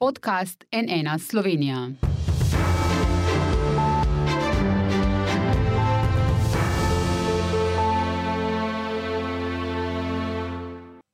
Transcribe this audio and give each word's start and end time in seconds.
podcast 0.00 0.64
NN 0.72 1.18
Slovenija. 1.18 1.88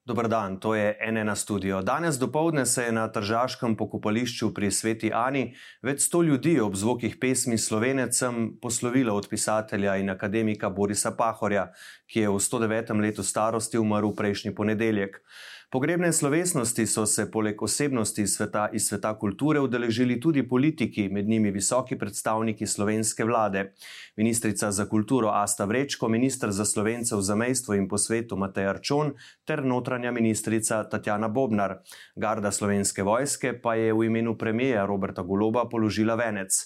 Dober 0.04 0.28
dan, 0.28 0.60
to 0.60 0.74
je 0.74 0.98
NN 1.12 1.36
studio. 1.36 1.82
Danes 1.82 2.18
dopoledne 2.18 2.66
se 2.66 2.82
je 2.82 2.92
na 2.92 3.08
Tržaškem 3.12 3.76
pokopališču 3.76 4.54
pri 4.54 4.70
Sveti 4.70 5.10
Ani 5.14 5.56
več 5.82 6.06
sto 6.06 6.22
ljudi 6.22 6.60
ob 6.60 6.76
zvokih 6.78 7.16
pesmi 7.20 7.58
Slovenecem 7.58 8.52
poslovilo 8.62 9.16
od 9.16 9.26
pisatelja 9.28 9.96
in 9.96 10.10
akademika 10.10 10.70
Borisa 10.70 11.10
Pahorja, 11.10 11.72
ki 12.06 12.20
je 12.20 12.28
v 12.28 12.38
109. 12.38 13.00
letu 13.02 13.22
starosti 13.22 13.78
umrl 13.78 14.14
prejšnji 14.14 14.54
ponedeljek. 14.54 15.18
Pogrebne 15.66 16.12
slovesnosti 16.12 16.86
so 16.86 17.06
se 17.06 17.30
poleg 17.30 17.62
osebnosti 17.62 18.26
sveta 18.26 18.68
iz 18.72 18.84
sveta 18.86 19.10
kulture 19.18 19.60
udeležili 19.60 20.20
tudi 20.20 20.48
politiki, 20.48 21.08
med 21.08 21.28
njimi 21.28 21.50
visoki 21.50 21.98
predstavniki 21.98 22.66
slovenske 22.66 23.24
vlade. 23.24 23.72
Ministrica 24.16 24.70
za 24.70 24.86
kulturo 24.86 25.28
Asta 25.28 25.64
Vrečko, 25.64 26.08
ministr 26.08 26.50
za 26.50 26.64
slovence 26.64 27.16
v 27.16 27.22
zamejstvu 27.22 27.74
in 27.74 27.88
po 27.88 27.98
svetu 27.98 28.36
Matej 28.36 28.66
Arčon 28.66 29.12
ter 29.44 29.64
notranja 29.64 30.12
ministrica 30.12 30.84
Tatjana 30.84 31.28
Bobnar. 31.28 31.80
Garda 32.16 32.52
slovenske 32.52 33.02
vojske 33.02 33.58
pa 33.62 33.74
je 33.74 33.92
v 33.92 34.06
imenu 34.06 34.38
premijeja 34.38 34.86
Roberta 34.86 35.22
Goloba 35.22 35.66
položila 35.68 36.14
venec. 36.14 36.62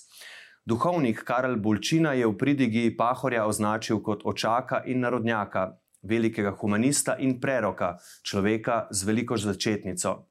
Duhovnik 0.67 1.25
Karel 1.25 1.57
Bulčina 1.57 2.13
je 2.13 2.27
v 2.27 2.37
pridigi 2.37 2.91
Pahorja 2.97 3.47
označil 3.47 4.03
kot 4.05 4.21
očaka 4.25 4.83
in 4.85 5.01
narodnjaka, 5.01 5.71
velikega 6.03 6.55
humanista 6.61 7.17
in 7.19 7.41
preroka, 7.41 7.97
človeka 8.23 8.87
z 8.91 9.05
veliko 9.05 9.37
začetnico. 9.37 10.31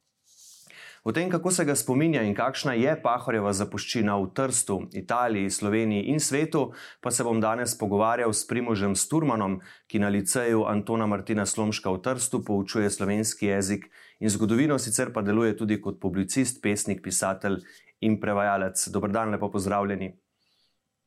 O 1.04 1.12
tem, 1.12 1.30
kako 1.30 1.52
se 1.52 1.64
ga 1.66 1.76
spominja 1.76 2.22
in 2.27 2.34
kakšna 2.36 2.73
je 2.76 2.91
Pahorjeva 3.02 3.54
zapuščina 3.55 4.18
v 4.20 4.26
Trstu, 4.36 4.82
Italiji, 4.94 5.50
Sloveniji 5.50 6.10
in 6.12 6.20
svetu, 6.20 6.74
pa 6.99 7.12
se 7.12 7.24
bom 7.24 7.40
danes 7.40 7.77
pogovarjal 7.80 8.34
s 8.35 8.43
Primožem 8.48 8.96
Sturmanom, 8.96 9.62
ki 9.88 10.04
na 10.04 10.12
liceju 10.12 10.66
Antona 10.68 11.08
Martina 11.08 11.46
Slomška 11.46 11.93
v 11.96 12.02
Trstu 12.04 12.43
poučuje 12.43 12.90
slovenski 12.91 13.48
jezik 13.48 13.88
in 14.20 14.30
zgodovino, 14.30 14.76
sicer 14.77 15.13
pa 15.15 15.24
deluje 15.24 15.55
tudi 15.58 15.80
kot 15.82 16.02
publicist, 16.04 16.60
pesnik, 16.62 16.99
pisatelj 17.02 17.63
in 18.04 18.20
prevajalec. 18.20 18.90
Dobr 18.91 19.15
dan, 19.15 19.32
lepo 19.32 19.48
pozdravljeni. 19.52 20.12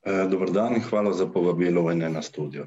Eh, 0.03 0.25
Dobr 0.31 0.51
dan 0.51 0.81
in 0.81 0.83
hvala 0.89 1.13
za 1.13 1.29
povabilo 1.29 1.85
v 1.85 1.95
na 1.95 2.23
studio. 2.23 2.67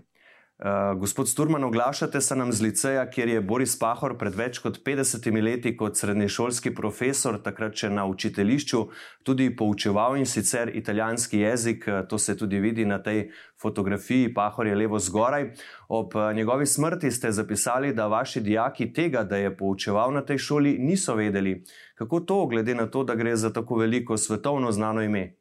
Uh, 0.58 1.00
gospod 1.00 1.30
Sturman, 1.30 1.64
oglašate 1.64 2.22
se 2.22 2.36
nam 2.36 2.52
z 2.52 2.61
liceja, 2.61 3.09
kjer 3.09 3.28
je 3.30 3.42
Boris 3.42 3.73
Pahor 3.80 4.14
pred 4.17 4.36
več 4.39 4.62
kot 4.64 4.78
50 4.86 5.44
leti 5.44 5.73
kot 5.75 6.00
srednješolski 6.00 6.72
profesor, 6.72 7.42
takrat 7.44 7.75
še 7.75 7.89
na 7.92 8.06
učiteljišču, 8.08 8.80
tudi 9.28 9.50
poučeval 9.52 10.16
in 10.16 10.23
sicer 10.25 10.72
italijanski 10.72 11.44
jezik. 11.44 11.84
Eh, 11.88 12.08
to 12.08 12.17
se 12.17 12.38
tudi 12.39 12.64
vidi 12.64 12.86
na 12.86 13.02
tej 13.03 13.34
fotografiji, 13.59 14.31
Pahor 14.34 14.72
je 14.72 14.80
levo 14.80 15.00
zgoraj. 15.00 15.52
Ob 15.89 16.16
uh, 16.16 16.31
njegovi 16.31 16.66
smrti 16.66 17.12
ste 17.12 17.36
zapisali, 17.36 17.92
da 17.94 18.08
vaši 18.08 18.40
dijaki 18.42 18.94
tega, 18.94 19.28
da 19.28 19.36
je 19.36 19.58
poučeval 19.58 20.16
na 20.16 20.23
tej 20.23 20.38
šoli, 20.38 20.78
niso 20.80 21.19
vedeli. 21.19 21.66
Kako 22.00 22.19
to, 22.19 22.45
glede 22.47 22.75
na 22.75 22.88
to, 22.88 23.03
da 23.03 23.16
gre 23.16 23.36
za 23.36 23.52
tako 23.52 23.84
veliko 23.84 24.17
svetovno 24.17 24.72
znano 24.72 25.03
ime? 25.03 25.34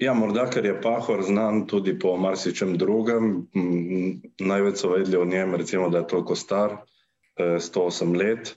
Ja, 0.00 0.14
morda, 0.16 0.46
ker 0.48 0.64
je 0.64 0.78
Pahor 0.80 1.20
znan 1.22 1.66
tudi 1.68 1.92
po 2.00 2.14
marsičem 2.16 2.70
drugem. 2.80 3.26
Največ 4.40 4.78
so 4.80 4.94
vedeli 4.94 5.18
o 5.20 5.26
njem, 5.28 5.54
recimo, 5.60 5.90
da 5.92 6.00
je 6.00 6.06
toliko 6.08 6.36
star, 6.40 6.78
108 7.36 8.14
eh, 8.14 8.16
let. 8.16 8.54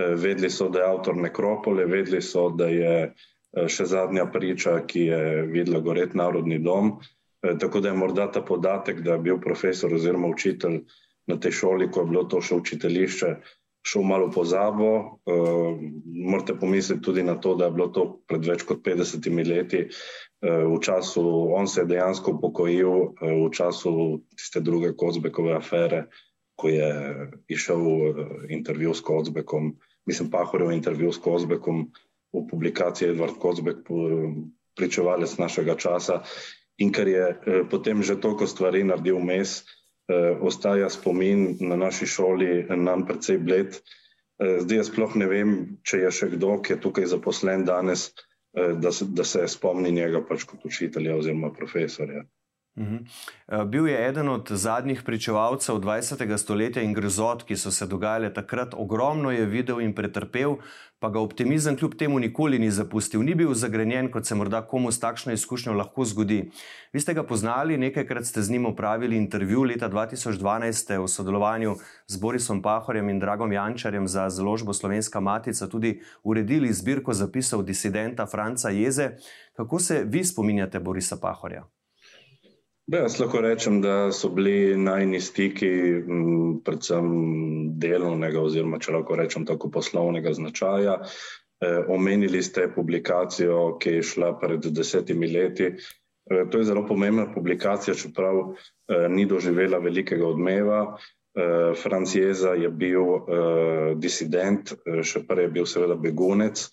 Eh, 0.00 0.14
vedeli 0.16 0.48
so, 0.50 0.70
da 0.72 0.80
je 0.80 0.86
avtor 0.88 1.16
nekropole, 1.20 1.84
vedeli 1.84 2.22
so, 2.24 2.48
da 2.48 2.70
je 2.72 2.94
eh, 3.02 3.68
še 3.68 3.84
zadnja 3.92 4.24
priča, 4.32 4.78
ki 4.88 5.04
je 5.10 5.20
videla 5.52 5.84
goret 5.84 6.16
narodni 6.16 6.62
dom. 6.64 6.96
Tako 7.44 7.80
da 7.84 7.92
je 7.92 8.00
morda 8.00 8.30
ta 8.32 8.40
podatek, 8.40 9.04
da 9.04 9.18
je 9.18 9.24
bil 9.28 9.36
profesor 9.40 9.92
oziroma 9.94 10.32
učitelj 10.32 10.80
na 11.28 11.36
tej 11.36 11.52
šoli, 11.60 11.90
ko 11.92 12.02
je 12.02 12.12
bilo 12.14 12.24
to 12.24 12.40
še 12.40 12.56
učiteljišče, 12.56 13.34
šel 13.86 14.02
malo 14.02 14.30
pozabo. 14.34 15.20
Morate 15.28 16.56
pomisliti 16.58 17.04
tudi 17.04 17.22
na 17.22 17.36
to, 17.38 17.54
da 17.54 17.68
je 17.68 17.76
bilo 17.76 17.86
to 17.94 18.06
pred 18.26 18.48
več 18.48 18.64
kot 18.66 18.80
50 18.82 19.28
leti. 19.46 19.84
Eh, 20.46 20.64
v 20.64 20.78
času, 20.78 21.50
on 21.50 21.66
se 21.66 21.80
je 21.80 21.90
dejansko 21.90 22.38
upokojil 22.38 23.18
eh, 23.18 23.34
v 23.34 23.50
času 23.50 24.22
tiste 24.38 24.60
druge 24.62 24.94
Kozbekove 24.94 25.56
afere, 25.58 26.06
ko 26.54 26.70
je 26.70 26.90
išel 27.50 27.82
eh, 27.82 28.14
intervju 28.54 28.94
s 28.94 29.00
Kozbekom, 29.02 29.74
mislim, 30.06 30.30
Pahorjev 30.30 30.70
intervju 30.70 31.12
s 31.12 31.18
Kozbekom 31.18 31.90
v 32.30 32.46
publikaciji 32.50 33.10
Edward 33.10 33.38
Kozbek, 33.42 33.88
pričevalec 34.76 35.38
našega 35.38 35.74
časa. 35.74 36.22
In 36.78 36.92
ker 36.92 37.08
je 37.08 37.26
potem 37.70 38.02
že 38.04 38.20
toliko 38.20 38.46
stvari 38.46 38.84
naredil 38.84 39.16
vmes, 39.16 39.64
ostaja 40.44 40.90
spomin 40.92 41.56
na 41.64 41.80
naši 41.80 42.06
šoli 42.06 42.68
nam 42.68 43.06
precej 43.08 43.40
bled. 43.40 43.80
Zdaj 44.36 44.76
jaz 44.76 44.92
sploh 44.92 45.16
ne 45.16 45.26
vem, 45.26 45.50
če 45.80 46.04
je 46.04 46.10
še 46.12 46.28
kdo, 46.36 46.60
ki 46.60 46.76
je 46.76 46.82
tukaj 46.84 47.08
zaposlen 47.08 47.64
danes, 47.64 48.12
Eh, 48.12 48.35
da 48.56 48.92
se, 48.92 49.04
da 49.08 49.24
se 49.24 49.44
spomni 49.48 49.92
njega 49.92 50.22
pač 50.28 50.44
kot 50.48 50.64
učitelja 50.64 51.16
oziroma 51.16 51.52
profesorja. 51.52 52.24
Uhum. 52.76 53.06
Bil 53.70 53.88
je 53.88 54.08
eden 54.08 54.28
od 54.28 54.50
zadnjih 54.50 55.02
pričevalcev 55.02 55.78
20. 55.80 56.36
stoletja 56.36 56.82
in 56.82 56.92
grozot, 56.92 57.42
ki 57.48 57.56
so 57.56 57.70
se 57.70 57.86
dogajale 57.86 58.28
takrat. 58.34 58.74
Ogromno 58.76 59.30
je 59.30 59.46
videl 59.46 59.80
in 59.80 59.94
pretrpel, 59.94 60.58
pa 60.98 61.08
ga 61.08 61.20
optimizem 61.20 61.76
kljub 61.76 61.94
temu 61.96 62.18
nikoli 62.18 62.58
ni 62.58 62.70
zapustil. 62.70 63.22
Ni 63.22 63.34
bil 63.34 63.54
zagrenjen, 63.54 64.10
kot 64.12 64.26
se 64.26 64.34
morda 64.34 64.60
komu 64.68 64.92
s 64.92 65.00
takšno 65.00 65.32
izkušnjo 65.32 65.72
lahko 65.72 66.04
zgodi. 66.04 66.50
Vi 66.92 67.00
ste 67.00 67.14
ga 67.14 67.24
poznali, 67.24 67.78
nekajkrat 67.80 68.26
ste 68.26 68.42
z 68.42 68.50
njim 68.50 68.66
opravili 68.66 69.16
intervju 69.16 69.62
leta 69.62 69.88
2012 69.88 70.92
v 71.02 71.08
sodelovanju 71.08 71.76
z 72.06 72.20
Borisom 72.20 72.60
Pahorjem 72.62 73.08
in 73.08 73.20
Dragom 73.20 73.52
Jančarjem 73.52 74.08
za 74.08 74.28
založbo 74.30 74.72
Slovenska 74.72 75.20
matica, 75.20 75.68
tudi 75.68 76.02
uredili 76.24 76.72
zbirko 76.72 77.12
zapisov 77.12 77.62
disidenta 77.62 78.26
Franca 78.26 78.68
Jeze. 78.68 79.10
Kako 79.56 79.78
se 79.78 80.04
vi 80.04 80.24
spominjate 80.24 80.80
Borisa 80.80 81.16
Pahorja? 81.16 81.64
Be, 82.86 83.00
jaz 83.02 83.16
lahko 83.18 83.40
rečem, 83.42 83.80
da 83.82 84.12
so 84.14 84.28
bili 84.30 84.76
najni 84.78 85.18
stiki, 85.20 85.68
predvsem 86.64 87.08
delovnega, 87.82 88.38
oziroma 88.46 88.78
če 88.78 88.94
lahko 88.94 89.16
rečem 89.18 89.46
tako 89.48 89.72
poslovnega 89.74 90.30
značaja. 90.38 90.94
E, 91.02 91.72
omenili 91.90 92.38
ste 92.46 92.68
publikacijo, 92.70 93.58
ki 93.82 93.96
je 93.96 94.04
šla 94.12 94.30
pred 94.38 94.70
desetimi 94.70 95.26
leti. 95.32 95.72
E, 95.74 96.44
to 96.52 96.62
je 96.62 96.68
zelo 96.70 96.86
pomembna 96.86 97.26
publikacija, 97.34 97.98
čeprav 97.98 98.38
e, 98.38 99.02
ni 99.10 99.26
doživela 99.26 99.82
velikega 99.82 100.28
odmeva. 100.30 100.80
E, 100.94 101.74
Franc 101.82 102.14
Jeza 102.14 102.54
je 102.54 102.70
bil 102.70 103.02
e, 103.02 103.40
disident, 103.98 104.76
e, 104.86 105.02
še 105.02 105.26
prej 105.26 105.48
je 105.48 105.54
bil 105.58 105.66
seveda 105.66 105.98
begunec. 105.98 106.68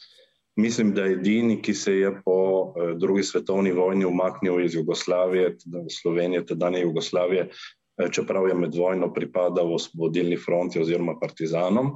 Mislim, 0.55 0.93
da 0.93 1.05
je 1.05 1.13
edini, 1.13 1.61
ki 1.61 1.73
se 1.73 1.93
je 1.97 2.11
po 2.25 2.35
eh, 2.77 2.93
drugi 2.97 3.23
svetovni 3.23 3.71
vojni 3.71 4.05
umaknil 4.05 4.61
iz 4.61 4.75
Jugoslavije, 4.75 5.55
Slovenije, 6.01 6.45
tedanje 6.45 6.81
Jugoslavije, 6.81 7.49
eh, 7.97 8.09
čeprav 8.11 8.47
je 8.47 8.53
med 8.53 8.75
vojno 8.75 9.13
pripadal 9.13 9.73
osvobodilni 9.73 10.37
fronti 10.37 10.79
oziroma 10.79 11.19
partizanom. 11.19 11.87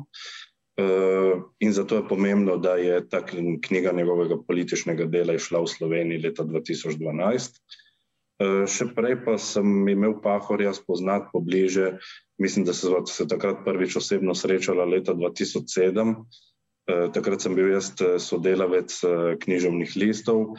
Eh, 0.77 1.41
in 1.59 1.73
zato 1.73 1.95
je 1.95 2.07
pomembno, 2.09 2.57
da 2.57 2.75
je 2.75 3.09
ta 3.09 3.25
knjiga 3.61 3.91
njegovega 3.91 4.37
političnega 4.47 5.05
dela 5.05 5.33
išla 5.33 5.61
v 5.61 5.67
Sloveniji 5.67 6.21
leta 6.21 6.43
2012. 6.43 7.61
Še 8.69 8.85
prej 8.93 9.15
pa 9.25 9.33
sem 9.41 9.87
imel 9.89 10.19
Pahorja 10.21 10.69
spoznati 10.73 11.31
pobliže, 11.33 11.95
mislim, 12.37 12.65
da 12.65 12.73
se, 12.73 12.91
se 13.09 13.25
takrat 13.27 13.63
prvič 13.65 13.95
osebno 13.97 14.35
srečala 14.37 14.85
leta 14.85 15.15
2007. 15.17 16.13
Eh, 16.87 17.09
takrat 17.11 17.43
sem 17.43 17.55
bil 17.55 17.73
jaz 17.73 17.91
eh, 17.99 18.15
sodelavec 18.21 18.93
eh, 19.03 19.35
književnih 19.43 19.95
listov. 19.99 20.57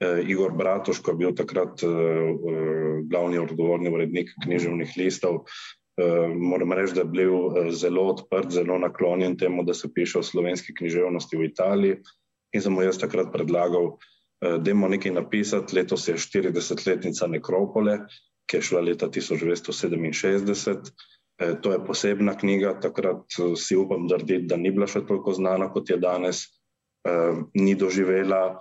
Igor 0.00 0.54
Bratoško 0.56 1.12
je 1.12 1.16
bil 1.20 1.34
takrat 1.36 1.82
glavni 3.04 3.36
odgovorni 3.36 3.90
urednik 3.92 4.30
književnih 4.46 4.94
listov. 4.96 5.42
Moram 6.40 6.72
reči, 6.72 6.94
da 6.96 7.02
je 7.02 7.10
bil 7.12 7.68
zelo 7.76 8.06
odprt, 8.14 8.48
zelo 8.56 8.78
naklonjen 8.80 9.36
temu, 9.36 9.60
da 9.60 9.76
se 9.76 9.90
piše 9.92 10.22
o 10.22 10.24
slovenski 10.24 10.72
književnosti 10.78 11.36
v 11.36 11.50
Italiji. 11.50 11.98
In 12.56 12.64
sem 12.64 12.72
mu 12.72 12.80
jaz 12.80 12.96
takrat 12.96 13.28
predlagal, 13.28 13.90
da 14.40 14.72
imamo 14.72 14.88
nekaj 14.94 15.12
napisati. 15.18 15.76
Letos 15.76 16.08
je 16.08 16.16
40-letnica 16.16 17.28
Nekropole, 17.28 17.98
ki 18.48 18.56
je 18.56 18.68
šla 18.70 18.80
leta 18.88 19.12
1967. 19.12 20.96
E, 21.40 21.54
to 21.60 21.72
je 21.72 21.84
posebna 21.86 22.34
knjiga, 22.36 22.74
takrat 22.80 23.24
e, 23.38 23.56
si 23.56 23.76
upam 23.76 24.08
trditi, 24.08 24.46
da 24.46 24.58
ni 24.60 24.72
bila 24.74 24.88
še 24.90 25.06
toliko 25.08 25.32
znana, 25.32 25.70
kot 25.72 25.88
je 25.90 25.96
danes, 26.00 26.44
e, 27.08 27.16
ni 27.56 27.74
doživela 27.74 28.60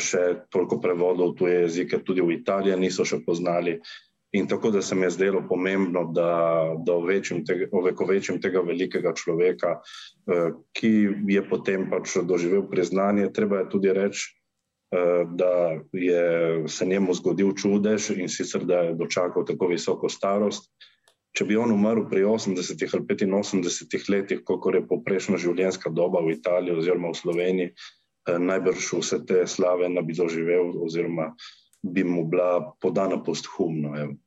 še 0.00 0.20
toliko 0.48 0.78
prevodov 0.80 1.34
v 1.34 1.36
tuje 1.36 1.56
jezike, 1.66 1.98
tudi 2.00 2.22
v 2.24 2.38
Italiji 2.38 2.78
niso 2.80 3.04
še 3.04 3.18
poznali. 3.26 3.74
In 4.32 4.46
tako 4.48 4.70
da 4.72 4.80
se 4.80 4.96
mi 4.96 5.04
je 5.04 5.10
zdelo 5.18 5.42
pomembno, 5.44 6.06
da, 6.16 6.30
da 6.80 6.94
ovekovečim 6.96 7.42
tega, 7.44 7.68
tega 8.40 8.62
velikega 8.64 9.12
človeka, 9.12 9.74
ki 10.72 10.92
je 11.28 11.42
potem 11.44 11.90
pač 11.92 12.14
doživel 12.24 12.64
priznanje. 12.72 13.28
Treba 13.36 13.60
je 13.60 13.68
tudi 13.74 13.92
reči, 13.92 14.32
da 15.36 15.52
je 15.92 16.24
se 16.64 16.86
njemu 16.86 17.18
zgodil 17.20 17.52
čudež 17.52 18.14
in 18.16 18.32
sicer, 18.32 18.64
da 18.64 18.86
je 18.88 18.96
dočakal 18.96 19.44
tako 19.44 19.68
visoko 19.74 20.08
starost. 20.08 20.72
Če 21.36 21.46
bi 21.46 21.56
on 21.56 21.70
umrl 21.70 22.08
pri 22.10 22.24
80 22.26 22.82
ali 22.96 23.26
85 23.30 24.08
letih, 24.10 24.40
kot 24.44 24.74
je 24.74 24.82
poprejšnja 24.86 25.38
življenjska 25.38 25.92
doba 25.94 26.22
v 26.24 26.34
Italiji 26.34 26.78
oziroma 26.82 27.12
v 27.12 27.20
Sloveniji, 27.20 27.74
uh, 27.74 28.38
najbrž 28.42 28.88
vse 28.98 29.20
te 29.26 29.44
slave 29.46 29.88
ne 29.88 30.02
bi 30.02 30.16
doživel, 30.18 30.74
oziroma 30.82 31.30
bi 31.82 32.04
mu 32.04 32.26
bila 32.28 32.74
podana 32.82 33.22
posthumno. 33.22 33.94
Evo. 33.96 34.18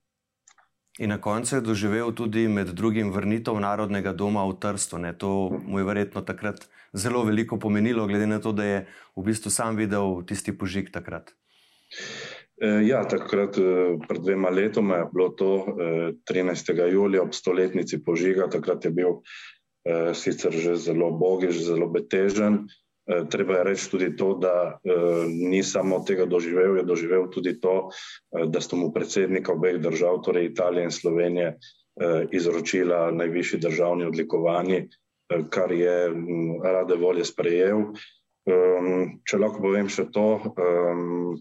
In 0.99 1.09
na 1.09 1.17
koncu 1.21 1.55
je 1.55 1.61
doživel 1.65 2.11
tudi 2.13 2.47
med 2.47 2.69
drugim 2.69 3.11
vrnitev 3.11 3.57
Narodnega 3.59 4.13
doma 4.13 4.45
v 4.45 4.57
Trsto. 4.61 4.97
Ne? 5.01 5.13
To 5.17 5.49
mu 5.65 5.81
je 5.81 5.85
verjetno 5.89 6.21
takrat 6.21 6.67
zelo 6.93 7.23
veliko 7.25 7.57
pomenilo, 7.59 8.05
glede 8.07 8.27
na 8.29 8.37
to, 8.39 8.53
da 8.53 8.63
je 8.63 8.79
v 9.15 9.23
bistvu 9.25 9.49
sam 9.49 9.75
videl 9.75 10.21
tisti 10.29 10.53
požig 10.53 10.93
takrat. 10.93 11.33
E, 11.33 11.35
ja, 12.61 13.01
takrat, 13.09 13.57
e, 13.57 13.97
pred 14.07 14.21
dvema 14.21 14.49
letoma, 14.49 15.01
je 15.01 15.09
bilo 15.13 15.29
to 15.29 15.51
13. 16.29 16.73
E, 16.75 16.91
julija 16.91 17.23
ob 17.23 17.33
stoletnici 17.33 18.03
požiga. 18.03 18.49
Takrat 18.49 18.85
je 18.85 18.91
bil 18.91 19.19
sicer 20.15 20.53
že 20.55 20.77
zelo 20.79 21.09
bogiš, 21.11 21.57
zelo 21.65 21.89
betežen. 21.91 22.63
Eh, 23.07 23.25
treba 23.29 23.53
je 23.53 23.63
reči 23.63 23.89
tudi 23.91 24.15
to, 24.15 24.33
da 24.39 24.79
eh, 24.79 24.91
ni 25.27 25.63
samo 25.63 25.99
tega 26.07 26.25
doživel, 26.25 26.77
je 26.77 26.83
doživel 26.83 27.27
tudi 27.31 27.59
to, 27.59 27.89
eh, 28.31 28.45
da 28.47 28.61
sta 28.61 28.79
mu 28.79 28.93
predsednika 28.93 29.51
obeh 29.51 29.81
držav, 29.83 30.21
torej 30.23 30.45
Italije 30.45 30.83
in 30.83 30.91
Slovenije, 30.91 31.57
izročila 32.31 33.11
najvišji 33.11 33.59
državni 33.59 34.05
odlikovanje, 34.05 34.87
kar 35.49 35.71
je 35.71 36.09
mm, 36.09 36.63
rade 36.63 36.95
volje 36.97 37.25
sprejel. 37.25 37.83
Ehm, 38.49 39.19
če 39.29 39.37
lahko 39.37 39.61
povem 39.61 39.91
še 39.93 40.07
to, 40.09 40.41
ehm, 40.57 41.35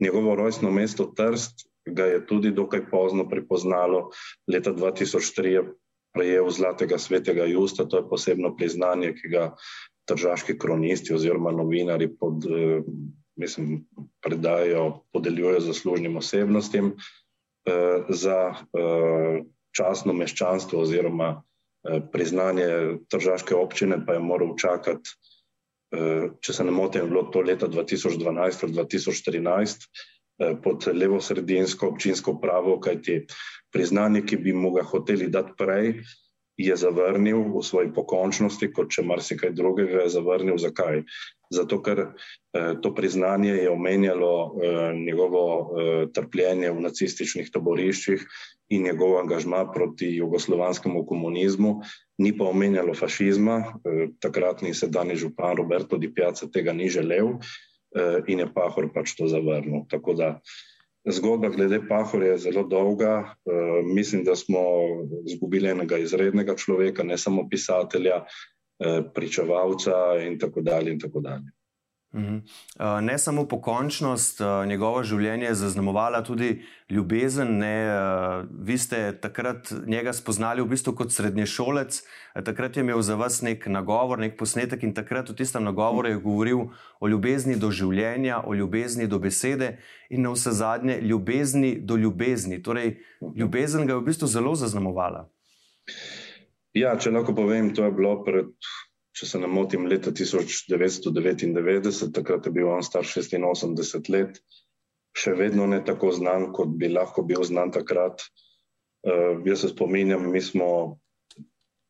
njegovo 0.00 0.34
rojstno 0.34 0.70
mesto 0.70 1.04
Trst 1.16 1.66
ga 1.86 2.04
je 2.04 2.26
tudi 2.26 2.50
dokaj 2.50 2.90
pozno 2.90 3.28
pripoznalo. 3.28 4.10
Leta 4.46 4.72
2003 4.72 5.44
je 5.46 5.62
prejel 6.14 6.50
Zlatega 6.50 6.98
svetega 6.98 7.44
Justa, 7.44 7.84
to 7.84 8.00
je 8.00 8.08
posebno 8.08 8.56
priznanje, 8.56 9.12
ki 9.14 9.28
ga 9.28 9.50
tržaški 10.08 10.58
kronisti 10.58 11.14
oziroma 11.14 11.52
novinari 11.52 12.08
pod, 12.08 12.46
eh, 12.46 12.80
mislim, 13.36 13.84
predajo, 14.24 15.02
podeljujejo 15.12 15.60
zaslužnim 15.60 16.16
osebnostim 16.16 16.94
eh, 16.96 18.04
za 18.08 18.54
eh, 18.54 19.42
časno 19.76 20.12
meščanstvo 20.12 20.80
oziroma 20.80 21.42
priznanje 22.12 22.66
tržaške 23.10 23.54
občine, 23.54 24.00
pa 24.06 24.16
je 24.16 24.20
moral 24.20 24.56
čakati, 24.58 25.10
če 25.90 26.52
se 26.52 26.64
ne 26.66 26.72
motim, 26.74 27.08
bilo 27.10 27.28
to 27.32 27.40
leta 27.46 27.68
2012 27.70 28.64
ali 28.66 28.74
2013 28.74 29.86
pod 30.62 30.86
levo-sredinsko 30.92 31.92
občinsko 31.94 32.34
pravo, 32.42 32.76
kajti 32.82 33.22
priznanje, 33.72 34.24
ki 34.26 34.36
bi 34.36 34.52
mu 34.52 34.72
ga 34.74 34.82
hoteli 34.84 35.30
dati 35.32 35.54
prej, 35.56 35.94
je 36.56 36.76
zavrnil 36.76 37.52
v 37.52 37.60
svoji 37.60 37.92
pokončnosti, 37.92 38.70
kot 38.72 38.88
če 38.92 39.04
marsikaj 39.04 39.52
drugega 39.52 40.06
je 40.06 40.12
zavrnil. 40.16 40.56
Zakaj? 40.56 41.04
Zato, 41.52 41.78
ker 41.84 42.00
eh, 42.08 42.74
to 42.82 42.90
priznanje 42.96 43.52
je 43.54 43.70
omenjalo 43.70 44.32
eh, 44.56 44.94
njegovo 44.96 45.44
eh, 45.46 46.06
trpljenje 46.16 46.72
v 46.72 46.82
nacističnih 46.88 47.52
taboriščih 47.52 48.24
in 48.74 48.88
njegov 48.88 49.20
angažma 49.20 49.66
proti 49.70 50.08
jugoslovanskemu 50.16 51.04
komunizmu, 51.06 51.76
ni 52.18 52.32
pa 52.38 52.44
omenjalo 52.44 52.94
fašizma. 52.94 53.56
Eh, 53.58 54.08
takratni 54.20 54.74
sedajni 54.74 55.16
župan 55.16 55.56
Roberto 55.56 55.98
Di 55.98 56.12
Piazza 56.14 56.48
tega 56.52 56.72
ni 56.72 56.88
želel 56.88 57.36
eh, 57.36 58.22
in 58.26 58.38
je 58.38 58.52
Pahor 58.54 58.88
pač 58.94 59.16
to 59.16 59.28
zavrnil. 59.28 59.84
Tako 59.90 60.14
da 60.14 60.28
eh, 60.36 61.12
Zgodba 61.12 61.48
glede 61.48 61.80
Pahorja 61.88 62.32
je 62.32 62.38
zelo 62.48 62.64
dolga. 62.66 63.36
E, 63.46 63.52
mislim, 63.94 64.24
da 64.24 64.34
smo 64.36 64.58
izgubili 65.26 65.68
enega 65.70 65.98
izrednega 66.02 66.56
človeka, 66.56 67.04
ne 67.06 67.18
samo 67.18 67.48
pisatelja, 67.50 68.24
pričevalca 69.14 70.18
in 70.26 70.34
tako 70.38 70.60
dalje. 70.60 70.92
In 70.92 70.98
tako 70.98 71.20
dalje. 71.20 71.55
Mhm. 72.14 72.36
Eh, 72.36 73.00
ne 73.00 73.18
samo 73.18 73.44
pokončnost, 73.48 74.40
eh, 74.40 74.66
njegovo 74.66 75.02
življenje 75.02 75.46
je 75.46 75.54
zaznamovala 75.54 76.22
tudi 76.24 76.62
ljubezen. 76.90 77.58
Ne, 77.58 77.86
eh, 77.86 78.44
vi 78.50 78.78
ste 78.78 79.18
takrat 79.20 79.72
njega 79.86 80.12
spoznali 80.12 80.62
v 80.62 80.66
bistvu 80.66 80.94
kot 80.94 81.12
srednješolec, 81.12 82.02
takrat 82.44 82.76
je 82.76 82.80
imel 82.80 83.02
za 83.02 83.14
vas 83.14 83.42
nek 83.42 83.66
nagovor, 83.66 84.18
nek 84.18 84.38
posnetek 84.38 84.82
in 84.82 84.94
takrat 84.94 85.28
v 85.30 85.34
tistem 85.34 85.64
nagovoru 85.64 86.08
je 86.08 86.16
govoril 86.16 86.58
o 87.00 87.08
ljubezni 87.08 87.56
do 87.56 87.70
življenja, 87.70 88.40
o 88.46 88.54
ljubezni 88.54 89.06
do 89.06 89.18
besede 89.18 89.78
in 90.10 90.22
na 90.22 90.30
vse 90.30 90.50
zadnje 90.50 91.00
ljubezni 91.00 91.76
do 91.80 91.96
ljubezni. 91.96 92.62
Torej, 92.62 92.96
ljubezen 93.36 93.86
ga 93.86 93.92
je 93.92 94.00
v 94.00 94.04
bistvu 94.04 94.26
zelo 94.26 94.54
zaznamovala. 94.54 95.28
Ja, 96.74 96.96
če 96.96 97.10
lahko 97.10 97.34
povem, 97.34 97.74
to 97.74 97.84
je 97.84 97.92
bilo 97.92 98.22
pred 98.24 98.52
če 99.16 99.26
se 99.26 99.38
ne 99.40 99.48
motim, 99.48 99.86
leta 99.88 100.12
1999, 100.12 102.12
takrat 102.12 102.46
je 102.46 102.52
bil 102.52 102.68
on 102.68 102.82
star 102.84 103.04
86 103.08 104.10
let, 104.12 104.40
še 105.16 105.32
vedno 105.38 105.66
ne 105.70 105.80
tako 105.84 106.10
znan, 106.12 106.50
kot 106.56 106.74
bi 106.76 106.90
lahko 106.92 107.24
bil 107.24 107.44
znan 107.48 107.72
takrat. 107.72 108.20
Uh, 109.06 109.40
jaz 109.46 109.60
se 109.62 109.68
spominjam, 109.72 110.26
mi 110.32 110.40
smo 110.44 110.68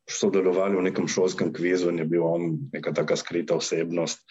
sodelovali 0.07 0.77
v 0.77 0.85
nekem 0.87 1.07
šolskem 1.11 1.51
kvizu 1.51 1.89
in 1.91 1.99
je 1.99 2.07
bil 2.07 2.23
on 2.23 2.41
neka 2.71 2.93
taka 2.95 3.17
skrita 3.19 3.57
osebnost, 3.59 4.23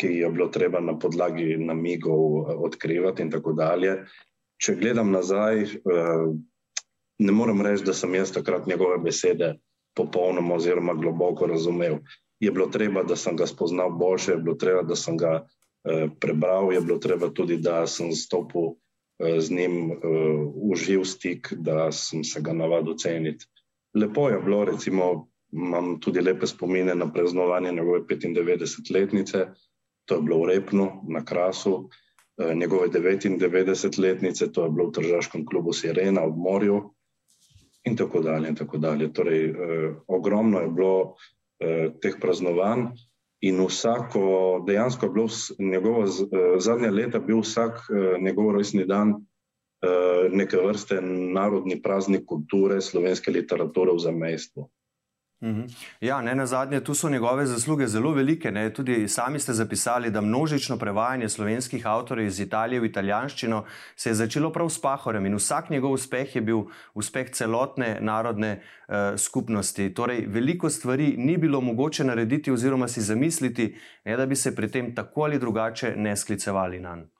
ki 0.00 0.08
je 0.22 0.30
bilo 0.32 0.48
treba 0.48 0.80
na 0.80 0.94
podlagi 0.96 1.58
namigov 1.60 2.40
eh, 2.40 2.56
odkrivati 2.56 3.26
in 3.26 3.32
tako 3.34 3.52
dalje. 3.52 3.98
Če 4.60 4.78
gledam 4.80 5.12
nazaj, 5.12 5.66
uh, 5.84 6.32
ne 7.20 7.32
morem 7.36 7.60
reči, 7.64 7.84
da 7.84 7.92
sem 7.96 8.14
jaz 8.16 8.32
takrat 8.32 8.68
njegove 8.70 8.96
besede 9.04 9.58
popolnoma 9.96 10.56
oziroma 10.56 10.94
globoko 10.96 11.48
razumel 11.50 11.98
je 12.40 12.50
bilo 12.50 12.66
treba, 12.66 13.02
da 13.02 13.16
sem 13.16 13.36
ga 13.36 13.46
spoznal 13.46 13.90
boljše, 13.90 14.32
je 14.32 14.38
bilo 14.38 14.54
treba, 14.56 14.82
da 14.82 14.96
sem 14.96 15.16
ga 15.16 15.46
eh, 15.84 16.08
prebral, 16.20 16.72
je 16.72 16.80
bilo 16.80 16.98
treba 16.98 17.28
tudi, 17.28 17.56
da 17.56 17.86
sem 17.86 18.12
stopil 18.12 18.72
eh, 19.18 19.40
z 19.40 19.50
njim 19.50 19.92
eh, 19.92 19.96
v 20.72 20.76
živ 20.76 21.04
stik, 21.04 21.52
da 21.56 21.92
sem 21.92 22.24
se 22.24 22.40
ga 22.40 22.52
navadil 22.52 22.96
ceniti. 22.96 23.46
Lepo 23.94 24.28
je 24.28 24.38
bilo, 24.40 24.64
recimo, 24.64 25.28
imam 25.52 25.98
tudi 26.00 26.20
lepe 26.20 26.46
spomine 26.46 26.94
na 26.94 27.12
praznovanje 27.12 27.72
njegove 27.72 28.00
95-letnice, 28.00 29.46
to 30.04 30.14
je 30.14 30.22
bilo 30.22 30.42
v 30.44 30.54
Repnu, 30.54 30.90
na 31.08 31.24
Krasu. 31.24 31.90
Eh, 32.40 32.54
njegove 32.54 32.88
99-letnice, 32.88 34.52
to 34.52 34.64
je 34.64 34.70
bilo 34.70 34.88
v 34.88 34.92
Tržaškem 34.92 35.46
klubu 35.46 35.72
Sirena 35.72 36.24
ob 36.24 36.38
morju, 36.38 36.80
in 37.84 37.96
tako 37.96 38.20
dalje. 38.20 38.48
In 38.48 38.54
tako 38.54 38.78
dalje. 38.78 39.12
Torej, 39.12 39.44
eh, 39.44 39.94
ogromno 40.06 40.60
je 40.60 40.68
bilo 40.68 41.14
eh, 41.60 41.90
teh 42.00 42.18
praznovanj. 42.20 42.90
In 43.40 43.60
vsako, 43.64 44.64
dejansko 44.66 45.06
je 45.06 45.10
bilo 45.10 45.28
njegovo 45.58 46.02
eh, 46.04 46.60
zadnje 46.60 46.90
leta, 46.90 47.18
bil 47.18 47.40
vsak 47.40 47.72
eh, 47.72 48.18
njegov 48.20 48.52
rojstni 48.52 48.84
dan 48.84 49.14
eh, 49.16 50.28
neke 50.32 50.56
vrste 50.56 51.00
narodni 51.34 51.82
praznik 51.82 52.26
kulture, 52.26 52.80
slovenske 52.80 53.32
literature 53.32 53.92
v 53.92 53.98
zamestvu. 53.98 54.68
Mhm. 55.42 55.62
Ja, 56.00 56.20
ne 56.20 56.34
na 56.34 56.46
zadnje, 56.46 56.80
tu 56.84 56.94
so 56.94 57.08
njegove 57.08 57.46
zasluge 57.46 57.86
zelo 57.86 58.12
velike. 58.12 58.50
Ne? 58.50 58.72
Tudi 58.72 59.08
sami 59.08 59.38
ste 59.40 59.52
zapisali, 59.52 60.10
da 60.10 60.20
množično 60.20 60.76
prevajanje 60.76 61.28
slovenskih 61.28 61.86
avtorjev 61.86 62.26
iz 62.26 62.40
Italije 62.40 62.80
v 62.80 62.84
italijanščino 62.84 63.64
se 63.96 64.10
je 64.10 64.14
začelo 64.14 64.52
prav 64.52 64.68
s 64.68 64.80
Pahorem 64.80 65.26
in 65.26 65.34
vsak 65.34 65.70
njegov 65.70 65.92
uspeh 65.92 66.36
je 66.36 66.42
bil 66.42 66.60
uspeh 66.94 67.30
celotne 67.30 67.98
narodne 68.00 68.60
uh, 68.60 68.94
skupnosti. 69.16 69.94
Torej, 69.94 70.26
veliko 70.28 70.70
stvari 70.70 71.14
ni 71.18 71.36
bilo 71.36 71.60
mogoče 71.60 72.04
narediti 72.04 72.52
oziroma 72.52 72.88
si 72.88 73.00
zamisliti, 73.00 73.76
ne, 74.04 74.16
da 74.16 74.26
bi 74.26 74.36
se 74.36 74.54
pri 74.54 74.70
tem 74.70 74.94
tako 74.94 75.22
ali 75.22 75.38
drugače 75.38 75.94
ne 75.96 76.16
sklicevali 76.16 76.80
na 76.80 76.96
njega. 76.96 77.19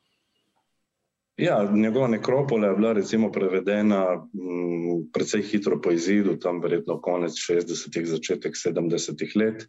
Ja, 1.41 1.71
njegova 1.73 2.09
nekropola 2.09 2.69
je 2.69 2.75
bila 2.77 2.93
recimo 2.93 3.33
prevedena 3.33 4.01
m, 4.13 4.25
mm, 4.35 5.11
precej 5.13 5.43
hitro 5.43 5.79
po 5.81 5.91
izidu, 5.91 6.35
tam 6.37 6.61
verjetno 6.61 6.99
konec 7.01 7.33
60-ih, 7.33 8.07
začetek 8.07 8.59
70-ih 8.61 9.33
let. 9.37 9.65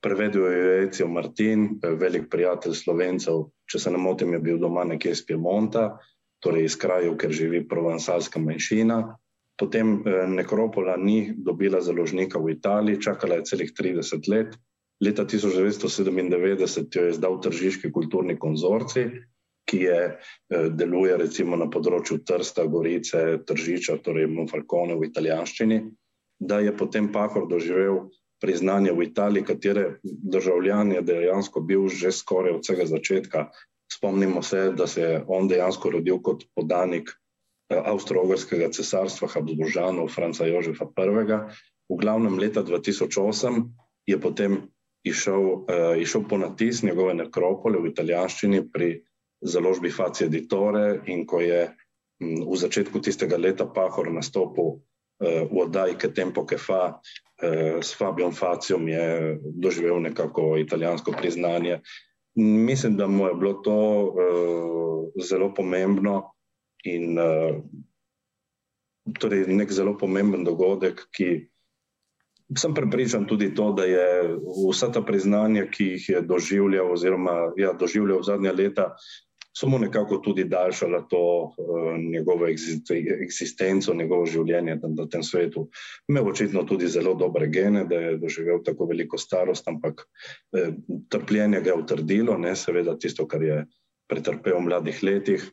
Prevedel 0.00 0.46
je 0.52 0.84
Ecio 0.84 1.08
Martin, 1.08 1.80
velik 1.82 2.28
prijatelj 2.30 2.76
slovencev, 2.78 3.48
če 3.66 3.78
se 3.78 3.90
ne 3.90 3.98
motim, 3.98 4.32
je 4.32 4.38
bil 4.38 4.60
doma 4.62 4.84
nekje 4.86 5.16
iz 5.16 5.24
Piemonta, 5.26 5.98
torej 6.38 6.68
iz 6.68 6.78
krajev, 6.78 7.16
ker 7.18 7.34
živi 7.34 7.64
provansalska 7.68 8.38
manjšina. 8.38 9.00
Potem 9.58 9.98
eh, 10.06 10.22
nekropola 10.30 10.94
ni 10.96 11.34
dobila 11.36 11.82
založnika 11.82 12.38
v 12.38 12.54
Italiji, 12.54 13.02
čakala 13.02 13.40
je 13.40 13.48
celih 13.50 13.74
30 13.74 14.30
let. 14.30 14.54
Leta 15.02 15.26
1997 15.26 16.94
jo 16.94 17.02
je 17.02 17.10
izdal 17.10 17.40
Tržiški 17.42 17.90
kulturni 17.92 18.38
konzorcij, 18.38 19.10
ki 19.70 19.80
je, 19.86 19.98
deluje 20.74 21.16
recimo 21.20 21.54
na 21.56 21.68
področju 21.70 22.20
Trsta, 22.26 22.66
Gorice, 22.66 23.38
Tržiča, 23.46 24.00
torej 24.02 24.26
Monfalcone 24.32 24.96
v 24.98 25.06
italijanščini, 25.06 25.78
da 26.40 26.58
je 26.64 26.72
potem 26.74 27.10
Pahor 27.12 27.46
doživel 27.46 28.08
priznanje 28.40 28.92
v 28.96 29.04
Italiji, 29.04 29.44
katere 29.44 29.84
državljan 30.02 30.92
je 30.96 31.02
dejansko 31.04 31.60
bil 31.60 31.88
že 31.92 32.12
skoraj 32.12 32.56
od 32.56 32.64
vsega 32.64 32.86
začetka. 32.88 33.50
Spomnimo 33.92 34.42
se, 34.42 34.70
da 34.72 34.86
se 34.86 35.02
je 35.02 35.24
on 35.28 35.48
dejansko 35.50 35.90
rodil 35.90 36.22
kot 36.24 36.46
podanik 36.54 37.10
Avstro-Ogrskega 37.70 38.70
cesarstva 38.74 39.28
Habsburžanov, 39.28 40.08
Franca 40.10 40.46
Jožefa 40.46 40.88
I. 40.90 41.38
V 41.90 41.98
glavnem 41.98 42.38
leta 42.38 42.62
2008 42.62 43.62
je 44.06 44.18
potem 44.18 44.62
išel, 45.04 45.66
uh, 45.66 45.94
išel 45.98 46.24
po 46.28 46.38
natis 46.38 46.82
njegove 46.82 47.14
nekropole 47.14 47.78
v 47.78 47.90
italijanščini 47.90 48.70
pri 48.72 49.02
založbi 49.40 49.90
Faci 49.90 50.24
Editore 50.24 51.00
in 51.06 51.26
ko 51.26 51.40
je 51.40 51.68
m, 52.20 52.44
v 52.44 52.56
začetku 52.56 53.00
tistega 53.00 53.36
leta 53.40 53.66
Pahor 53.66 54.10
nastopil 54.12 54.76
uh, 54.76 55.42
v 55.48 55.56
oddaji 55.64 55.96
Ke 55.96 56.12
Tempo 56.12 56.44
Ke 56.44 56.60
Fa 56.60 56.96
uh, 56.96 57.80
s 57.80 57.96
Fabijom 57.96 58.32
Facijom, 58.32 58.88
je 58.88 59.38
doživel 59.42 60.00
nekako 60.00 60.56
italijansko 60.60 61.12
priznanje. 61.12 61.80
Mislim, 62.36 62.96
da 62.96 63.06
mu 63.06 63.26
je 63.26 63.34
bilo 63.34 63.54
to 63.64 63.76
uh, 63.76 65.24
zelo 65.24 65.54
pomembno 65.54 66.32
in 66.84 67.18
torej 69.18 69.46
nek 69.48 69.72
zelo 69.72 69.96
pomemben 69.98 70.44
dogodek, 70.44 71.02
ki 71.12 71.50
sem 72.58 72.74
prepričan 72.74 73.26
tudi 73.30 73.52
to, 73.54 73.70
da 73.72 73.84
je 73.84 74.06
vsa 74.70 74.90
ta 74.92 75.02
priznanja, 75.02 75.66
ki 75.70 75.94
jih 75.94 76.08
je 76.08 76.22
doživljal, 76.22 76.92
oziroma 76.92 77.52
ja, 77.56 77.72
doživljal 77.72 78.20
v 78.20 78.26
zadnja 78.26 78.52
leta, 78.52 78.90
so 79.52 79.68
mu 79.68 79.78
nekako 79.78 80.18
tudi 80.22 80.44
daljšala 80.44 81.02
to 81.10 81.22
uh, 81.42 81.98
njegovo 81.98 82.46
eksistenco, 83.24 83.94
njegovo 83.94 84.26
življenje 84.26 84.78
na 84.82 85.06
tem 85.10 85.22
svetu. 85.22 85.68
Imel 86.08 86.28
očitno 86.28 86.62
tudi 86.64 86.88
zelo 86.88 87.14
dobre 87.14 87.48
gene, 87.50 87.84
da 87.84 87.96
je 87.96 88.16
doživel 88.18 88.62
tako 88.64 88.86
veliko 88.86 89.18
starost, 89.18 89.68
ampak 89.68 90.06
eh, 90.56 90.72
trpljenje 91.08 91.60
ga 91.60 91.70
je 91.70 91.78
utrdilo, 91.82 92.38
ne 92.38 92.54
seveda 92.56 92.96
tisto, 92.98 93.26
kar 93.26 93.42
je 93.42 93.64
pretrpel 94.10 94.58
v 94.58 94.66
mladih 94.68 95.02
letih. 95.02 95.50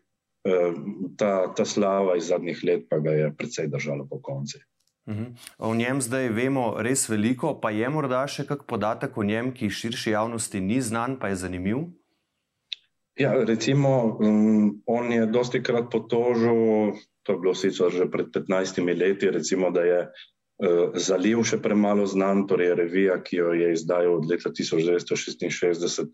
Eh, 0.48 0.74
ta, 1.18 1.54
ta 1.56 1.66
slava 1.66 2.16
iz 2.18 2.30
zadnjih 2.30 2.64
let 2.64 2.90
pa 2.90 3.00
ga 3.04 3.12
je 3.12 3.32
precej 3.38 3.68
držala 3.68 4.06
po 4.10 4.22
konci. 4.22 4.62
Mhm. 5.10 5.26
O 5.58 5.76
njem 5.76 6.02
zdaj 6.02 6.30
vemo 6.30 6.76
res 6.84 7.10
veliko, 7.10 7.56
pa 7.62 7.72
je 7.72 7.90
morda 7.90 8.26
še 8.28 8.46
kak 8.46 8.66
podatek 8.68 9.18
o 9.18 9.24
njem, 9.24 9.54
ki 9.56 9.70
širši 9.72 10.12
javnosti 10.12 10.62
ni 10.62 10.82
znan, 10.82 11.16
pa 11.20 11.32
je 11.32 11.42
zanimiv? 11.48 11.88
Ja, 13.18 13.34
recimo, 13.34 14.18
um, 14.22 14.82
on 14.86 15.12
je 15.12 15.26
dosti 15.26 15.64
krat 15.64 15.90
potožil, 15.92 16.94
to 17.26 17.34
je 17.34 17.40
bilo 17.42 17.54
sicer 17.56 17.90
že 17.92 18.06
pred 18.12 18.30
15 18.30 18.78
leti, 19.00 19.32
recimo, 19.32 19.72
da 19.72 19.82
je 19.82 20.00
uh, 20.06 20.94
zaliv 20.94 21.42
še 21.44 21.58
premalo 21.62 22.06
znan, 22.06 22.46
torej 22.48 22.76
revija, 22.78 23.18
ki 23.24 23.42
jo 23.42 23.56
je 23.58 23.74
izdajal 23.74 24.20
od 24.20 24.30
leta 24.30 24.54
1966 24.54 26.06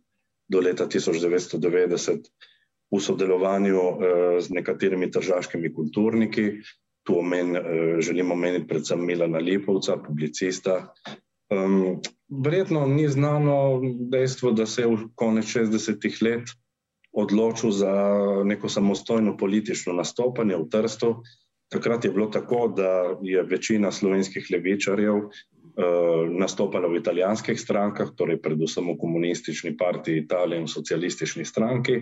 do 0.47 0.59
leta 0.59 0.87
1990 0.87 2.31
v 2.93 3.01
sodelovanju 3.01 3.83
uh, 3.83 3.99
z 4.39 4.55
nekaterimi 4.55 5.11
tržaškimi 5.11 5.73
kulturniki, 5.75 6.63
Tu 7.03 7.19
omen, 7.19 7.55
eh, 7.55 7.61
želimo 7.99 8.33
omeniti 8.33 8.67
predvsem 8.67 9.05
Milana 9.05 9.37
Lipovca, 9.37 9.97
publicista. 10.07 10.93
Um, 11.49 11.99
verjetno 12.43 12.87
ni 12.87 13.09
znano 13.09 13.81
dejstvo, 14.11 14.51
da 14.51 14.65
se 14.65 14.81
je 14.81 14.87
v 14.87 15.07
konec 15.15 15.45
60-ih 15.45 16.21
let 16.21 16.53
odločil 17.13 17.71
za 17.71 17.93
neko 18.43 18.69
samostojno 18.69 19.37
politično 19.37 19.93
nastopanje 19.93 20.57
v 20.57 20.69
Trstu. 20.69 21.15
Takrat 21.69 22.05
je 22.05 22.11
bilo 22.11 22.27
tako, 22.27 22.67
da 22.67 23.17
je 23.21 23.43
večina 23.43 23.91
slovenskih 23.91 24.47
levičarjev 24.51 25.15
uh, 25.15 25.29
nastopala 26.29 26.87
v 26.87 26.99
italijanskih 27.01 27.59
strankah, 27.59 28.11
torej 28.17 28.41
predvsem 28.41 28.89
v 28.89 28.97
komunistični 28.97 29.77
partiji 29.77 30.25
Italije 30.25 30.61
in 30.61 30.67
socialistični 30.67 31.45
stranki. 31.45 32.01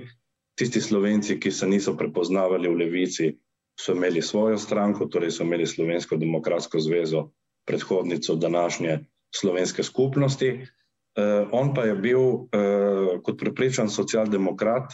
Tisti 0.55 0.81
slovenci, 0.81 1.39
ki 1.39 1.51
se 1.51 1.67
niso 1.67 1.95
prepoznavali 1.97 2.67
v 2.67 2.83
levici, 2.83 3.31
so 3.79 3.95
imeli 3.95 4.21
svojo 4.21 4.57
stranko, 4.57 5.05
torej 5.05 5.31
so 5.31 5.43
imeli 5.43 5.67
Slovensko 5.67 6.17
demokratsko 6.17 6.79
zvezo, 6.79 7.29
predhodnico 7.65 8.35
današnje 8.35 8.99
slovenske 9.35 9.83
skupnosti. 9.83 10.59
Uh, 11.11 11.49
on 11.51 11.73
pa 11.75 11.85
je 11.89 11.95
bil 11.95 12.19
uh, 12.19 13.19
kot 13.23 13.39
prepričan 13.39 13.89
socialdemokrat, 13.89 14.93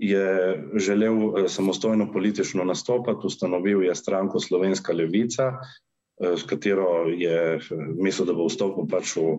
je 0.00 0.56
želel 0.80 1.18
uh, 1.26 1.46
samostojno 1.48 2.08
politično 2.12 2.64
nastopati, 2.64 3.26
ustanovil 3.26 3.84
je 3.84 3.94
stranko 3.94 4.40
Slovenska 4.40 4.92
levica, 4.92 5.52
uh, 5.52 6.34
s 6.38 6.48
katero 6.48 7.08
je 7.12 7.58
mislil, 8.00 8.26
da 8.26 8.32
bo 8.32 8.48
vstopil 8.48 8.88
pač 8.88 9.16
v 9.16 9.36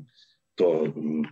to 0.59 0.69
um, 0.93 1.25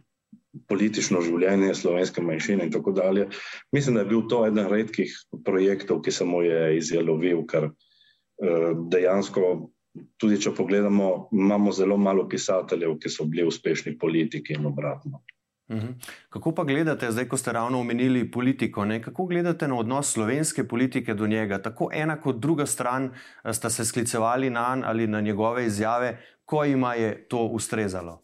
politično 0.69 1.21
življenje 1.25 1.73
slovenske 1.77 2.23
manjšine 2.25 2.67
in 2.67 2.73
tako 2.73 2.93
dalje. 2.97 3.27
Mislim, 3.75 3.97
da 3.97 4.03
je 4.03 4.09
bil 4.11 4.25
to 4.29 4.41
eden 4.47 4.69
redkih 4.71 5.13
projektov, 5.45 6.01
ki 6.05 6.13
se 6.13 6.25
mu 6.25 6.41
je 6.45 6.77
izjelovil, 6.79 7.43
ker 7.49 7.69
eh, 7.69 8.71
dejansko, 8.93 9.69
tudi 10.17 10.41
če 10.41 10.53
pogledamo, 10.57 11.29
imamo 11.31 11.71
zelo 11.71 11.97
malo 11.97 12.27
pisateljev, 12.29 12.97
ki 12.99 13.09
so 13.09 13.25
bili 13.25 13.47
uspešni 13.47 13.97
politiki 13.97 14.53
in 14.53 14.65
obratno. 14.65 15.23
Mhm. 15.71 15.87
Kako 16.29 16.51
pa 16.55 16.63
gledate, 16.63 17.11
zdaj, 17.11 17.27
ko 17.29 17.37
ste 17.37 17.51
ravno 17.53 17.79
omenili 17.79 18.31
politiko, 18.31 18.85
ne? 18.85 19.01
kako 19.01 19.25
gledate 19.25 19.67
na 19.67 19.75
odnos 19.77 20.11
slovenske 20.13 20.67
politike 20.67 21.13
do 21.13 21.27
njega? 21.27 21.61
Tako 21.61 21.89
ena 21.93 22.21
kot 22.21 22.35
druga 22.35 22.65
stran 22.65 23.11
eh, 23.43 23.53
sta 23.53 23.69
se 23.69 23.85
sklicevali 23.85 24.49
na 24.49 24.75
njega 24.75 24.87
ali 24.89 25.07
na 25.07 25.21
njegove 25.21 25.65
izjave, 25.65 26.17
ko 26.45 26.63
jima 26.63 26.93
je 26.93 27.27
to 27.27 27.45
ustrezalo? 27.45 28.21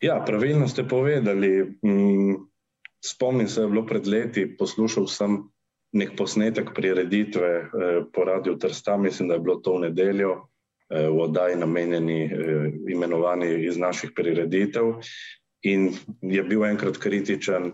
Ja, 0.00 0.22
pravilno 0.26 0.68
ste 0.68 0.88
povedali. 0.88 1.78
Mm, 1.82 2.34
spomnim 3.04 3.48
se, 3.48 3.60
da 3.60 3.66
je 3.66 3.70
bilo 3.70 3.86
pred 3.86 4.06
leti, 4.06 4.56
poslušal 4.56 5.06
sem 5.06 5.38
nek 5.94 6.16
posnetek 6.18 6.72
prireditve 6.74 7.48
eh, 7.48 8.02
po 8.12 8.24
radiju 8.24 8.58
Trsta, 8.58 8.96
mislim, 8.96 9.28
da 9.28 9.34
je 9.34 9.40
bilo 9.40 9.56
to 9.56 9.76
v 9.76 9.86
nedeljo, 9.88 10.32
eh, 10.90 11.08
v 11.08 11.20
oddaji 11.26 11.56
namenjeni 11.56 12.24
eh, 12.24 12.72
imenovani 12.92 13.66
iz 13.66 13.78
naših 13.78 14.10
prireditev. 14.16 14.94
In 15.64 15.88
je 16.20 16.42
bil 16.44 16.64
enkrat 16.64 16.98
kritičen, 17.00 17.70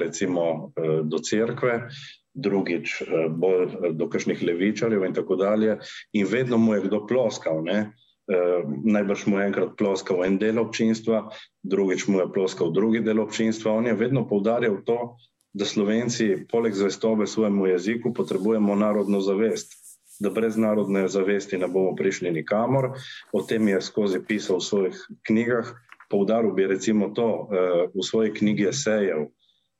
recimo, 0.00 0.72
do 1.04 1.18
cerkve, 1.20 1.90
drugič 2.32 3.02
bolj 3.28 3.92
do 3.92 4.06
kakšnih 4.08 4.40
levičarjev 4.40 5.04
in 5.04 5.12
tako 5.12 5.36
dalje. 5.36 5.74
In 6.16 6.24
vedno 6.30 6.56
mu 6.56 6.74
je 6.74 6.86
kdo 6.86 7.02
ploskal. 7.06 7.60
Ne? 7.64 7.92
Eh, 8.26 8.62
najbrž 8.84 9.26
mu 9.30 9.38
je 9.38 9.46
enkrat 9.46 9.76
ploskal 9.78 10.24
en 10.26 10.34
del 10.38 10.58
občinstva, 10.58 11.28
drugič 11.62 12.08
mu 12.10 12.18
je 12.18 12.32
ploskal 12.34 12.72
drugi 12.74 12.98
del 13.06 13.22
občinstva. 13.22 13.70
On 13.78 13.86
je 13.86 13.94
vedno 13.94 14.24
poudarjal 14.26 14.80
to, 14.82 15.14
da 15.56 15.64
Slovenci, 15.64 16.44
poleg 16.52 16.74
zvestobe 16.74 17.26
svojemu 17.26 17.66
jeziku, 17.66 18.14
potrebujemo 18.14 18.74
narodno 18.76 19.20
zavest. 19.20 19.72
Da 20.20 20.30
brez 20.30 20.56
narodne 20.56 21.08
zavesti 21.08 21.58
ne 21.58 21.68
bomo 21.68 21.96
prišli 21.96 22.30
nikamor. 22.30 22.90
O 23.32 23.42
tem 23.42 23.68
je 23.68 23.80
skozi 23.80 24.20
pisal 24.28 24.56
v 24.60 24.64
svojih 24.64 24.96
knjigah. 25.28 25.72
Poudaril 26.10 26.52
bi 26.52 26.66
recimo 26.66 27.08
to 27.16 27.48
eh, 27.48 27.88
v 27.94 28.02
svoji 28.04 28.34
knjigi 28.34 28.68
Esejev, 28.68 29.26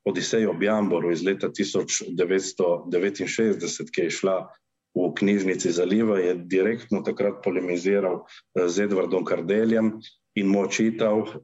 Odisejo 0.04 0.52
Bjamboru 0.52 1.12
iz 1.12 1.24
leta 1.24 1.48
1969, 1.48 3.90
ki 3.92 4.00
je 4.00 4.10
šla 4.10 4.48
v 4.96 5.14
knjižnici 5.14 5.72
Zaliva, 5.72 6.18
je 6.18 6.34
direktno 6.34 7.02
takrat 7.04 7.44
polemiziral 7.44 8.24
eh, 8.24 8.68
z 8.68 8.78
Edvardom 8.88 9.24
Kardeljem 9.24 10.00
in 10.36 10.48
mu 10.52 10.60
očital 10.68 11.20
uh, 11.20 11.36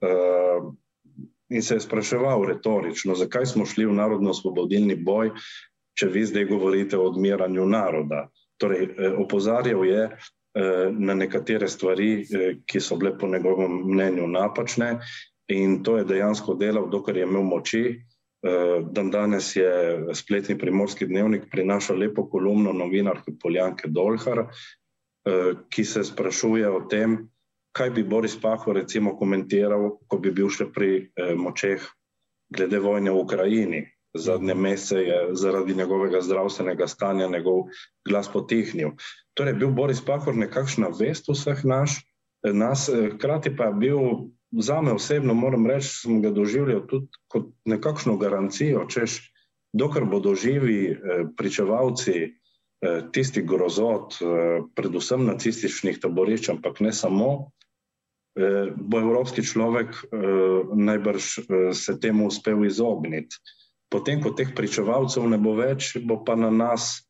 in 1.52 1.62
se 1.62 1.76
je 1.76 1.84
spraševal 1.84 2.44
retorično, 2.48 3.14
zakaj 3.14 3.46
smo 3.46 3.66
šli 3.66 3.86
v 3.86 3.96
narodno-osvobodilni 3.98 4.96
boj, 4.96 5.32
če 5.98 6.08
vi 6.08 6.24
zdaj 6.26 6.48
govorite 6.50 6.98
o 6.98 7.08
odmiranju 7.10 7.66
naroda. 7.68 8.26
Torej, 8.60 8.84
eh, 8.84 9.18
opozarjal 9.18 9.84
je 9.86 10.08
na 10.92 11.14
nekatere 11.16 11.64
stvari, 11.64 12.26
ki 12.68 12.80
so 12.80 12.98
bile 13.00 13.14
po 13.18 13.24
njegovem 13.24 13.72
mnenju 13.88 14.26
napačne 14.28 14.98
in 15.48 15.78
to 15.82 15.94
je 15.96 16.04
dejansko 16.04 16.58
delal, 16.60 16.90
dokler 16.92 17.16
je 17.16 17.24
imel 17.24 17.46
moči, 17.48 17.82
Eh, 18.42 18.82
dan 18.90 19.10
danes 19.10 19.56
je 19.56 19.70
spletni 20.14 20.58
primorski 20.58 21.06
dnevnik 21.06 21.44
prinašal 21.50 21.96
lepo 21.96 22.24
kolumno 22.26 22.72
novinarke 22.72 23.32
Poljanke 23.42 23.88
Dolhar, 23.88 24.38
eh, 24.38 25.52
ki 25.70 25.84
se 25.84 26.02
sprašuje 26.04 26.70
o 26.70 26.80
tem, 26.90 27.28
kaj 27.72 27.90
bi 27.90 28.04
Boris 28.04 28.36
Paho 28.40 28.72
recimo 28.72 29.16
komentiral, 29.16 29.98
ko 30.08 30.18
bi 30.18 30.30
bil 30.30 30.50
še 30.52 30.68
pri 30.72 30.92
eh, 31.16 31.34
močeh 31.34 31.82
glede 32.52 32.78
vojne 32.78 33.10
v 33.10 33.22
Ukrajini. 33.24 33.82
Zadnje 34.12 34.54
mesece 34.54 35.00
je 35.00 35.18
zaradi 35.40 35.74
njegovega 35.74 36.20
zdravstvenega 36.20 36.86
stanja 36.86 37.30
njegov 37.32 37.70
glas 38.04 38.28
potihnil. 38.28 38.92
Torej, 39.32 39.56
bil 39.56 39.72
Boris 39.72 40.02
Pahor 40.04 40.36
nekakšna 40.36 40.90
vest 40.98 41.30
vseh 41.32 41.64
naš, 41.64 41.96
nas, 42.44 42.90
hkrati 43.14 43.54
pa 43.56 43.70
je 43.70 43.78
bil 43.80 43.98
za 44.52 44.82
me 44.82 44.92
osebno 44.92 45.34
moram 45.34 45.66
reči, 45.66 45.88
sem 45.88 46.20
ga 46.22 46.30
doživljal 46.30 46.84
tudi 46.86 47.08
kot 47.32 47.48
nekakšno 47.64 48.18
garancijo, 48.20 48.84
češ 48.88 49.16
dokler 49.72 50.04
bodo 50.04 50.34
živi 50.34 50.98
pričevalci 51.36 52.34
tistih 53.14 53.44
grozot, 53.46 54.16
predvsem 54.74 55.26
nacističnih 55.26 56.00
taborišč, 56.02 56.48
ampak 56.50 56.80
ne 56.82 56.92
samo, 56.92 57.52
bo 58.74 58.98
evropski 58.98 59.44
človek 59.44 59.98
najbrž 60.74 61.28
se 61.76 61.94
temu 62.00 62.26
uspel 62.32 62.64
izogniti. 62.66 63.38
Potem, 63.92 64.22
ko 64.24 64.32
teh 64.32 64.54
pričevalcev 64.56 65.28
ne 65.28 65.38
bo 65.38 65.52
več, 65.58 65.92
bo 66.00 66.22
pa 66.24 66.34
na 66.34 66.50
nas 66.50 67.04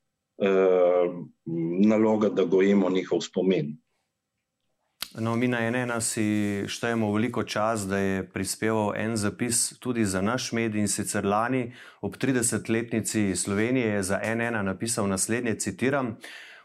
naloga, 1.87 2.29
da 2.29 2.45
gojimo 2.45 2.91
njihov 2.91 3.23
spomin. 3.23 3.77
No, 5.19 5.37
mi 5.37 5.49
na 5.49 5.59
NN 5.71 6.01
si 6.01 6.65
štejemo 6.69 7.13
veliko 7.13 7.43
čas, 7.45 7.85
da 7.85 7.99
je 7.99 8.23
prispeval 8.33 8.95
en 8.97 9.17
zapis 9.17 9.79
tudi 9.79 10.05
za 10.05 10.23
naš 10.23 10.53
medij 10.53 10.81
in 10.81 10.89
sicer 10.89 11.27
lani 11.27 11.75
ob 12.01 12.17
30-letnici 12.17 13.37
Slovenije 13.37 13.89
je 13.89 14.03
za 14.03 14.21
NN 14.25 14.65
napisal 14.65 15.09
naslednje, 15.09 15.55
citiram. 15.55 16.17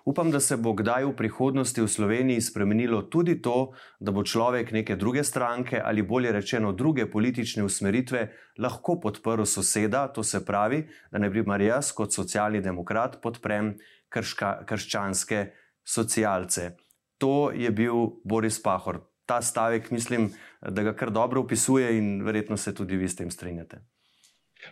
Upam, 0.06 0.32
da 0.32 0.40
se 0.40 0.58
bo 0.58 0.72
kdaj 0.74 1.06
v 1.06 1.16
prihodnosti 1.16 1.82
v 1.82 1.88
Sloveniji 1.88 2.42
spremenilo 2.42 3.02
tudi 3.02 3.42
to, 3.42 3.74
da 4.00 4.16
bo 4.16 4.24
človek 4.24 4.72
neke 4.72 4.96
druge 4.96 5.24
stranke 5.24 5.82
ali 5.84 6.02
bolje 6.02 6.32
rečeno 6.32 6.72
druge 6.72 7.12
politične 7.12 7.64
usmeritve 7.64 8.32
lahko 8.58 9.00
podprl 9.00 9.44
soseda, 9.44 10.08
to 10.08 10.24
se 10.24 10.46
pravi, 10.46 10.86
da 11.12 11.20
ne 11.20 11.30
bi 11.30 11.44
mar 11.44 11.62
jaz 11.62 11.92
kot 11.92 12.14
socialni 12.14 12.62
demokrat 12.62 13.20
podprem 13.22 13.76
krška, 14.10 14.64
krščanske 14.66 15.48
socialce 15.84 16.87
to 17.18 17.52
je 17.52 17.72
bil 17.72 18.20
Boris 18.24 18.62
Pahor. 18.64 19.00
Ta 19.26 19.42
stavek, 19.42 19.92
mislim, 19.92 20.30
da 20.62 20.84
ga 20.84 20.96
kar 20.96 21.12
dobro 21.12 21.42
opisuje 21.42 21.98
in 21.98 22.24
verjetno 22.24 22.58
se 22.58 22.76
tudi 22.76 22.98
vi 22.98 23.10
s 23.10 23.16
tem 23.16 23.32
strinjate. 23.32 23.82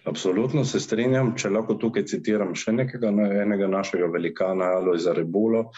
Absolutno 0.04 0.66
se 0.66 0.80
strinjam, 0.80 1.34
če 1.38 1.50
lahko 1.50 1.76
tukaj 1.80 2.06
citiram 2.10 2.56
še 2.56 2.74
nekega, 2.76 3.12
enega 3.44 3.68
našega 3.68 4.10
velikana, 4.12 4.74
Aloisa 4.80 5.14
Rebulo. 5.14 5.70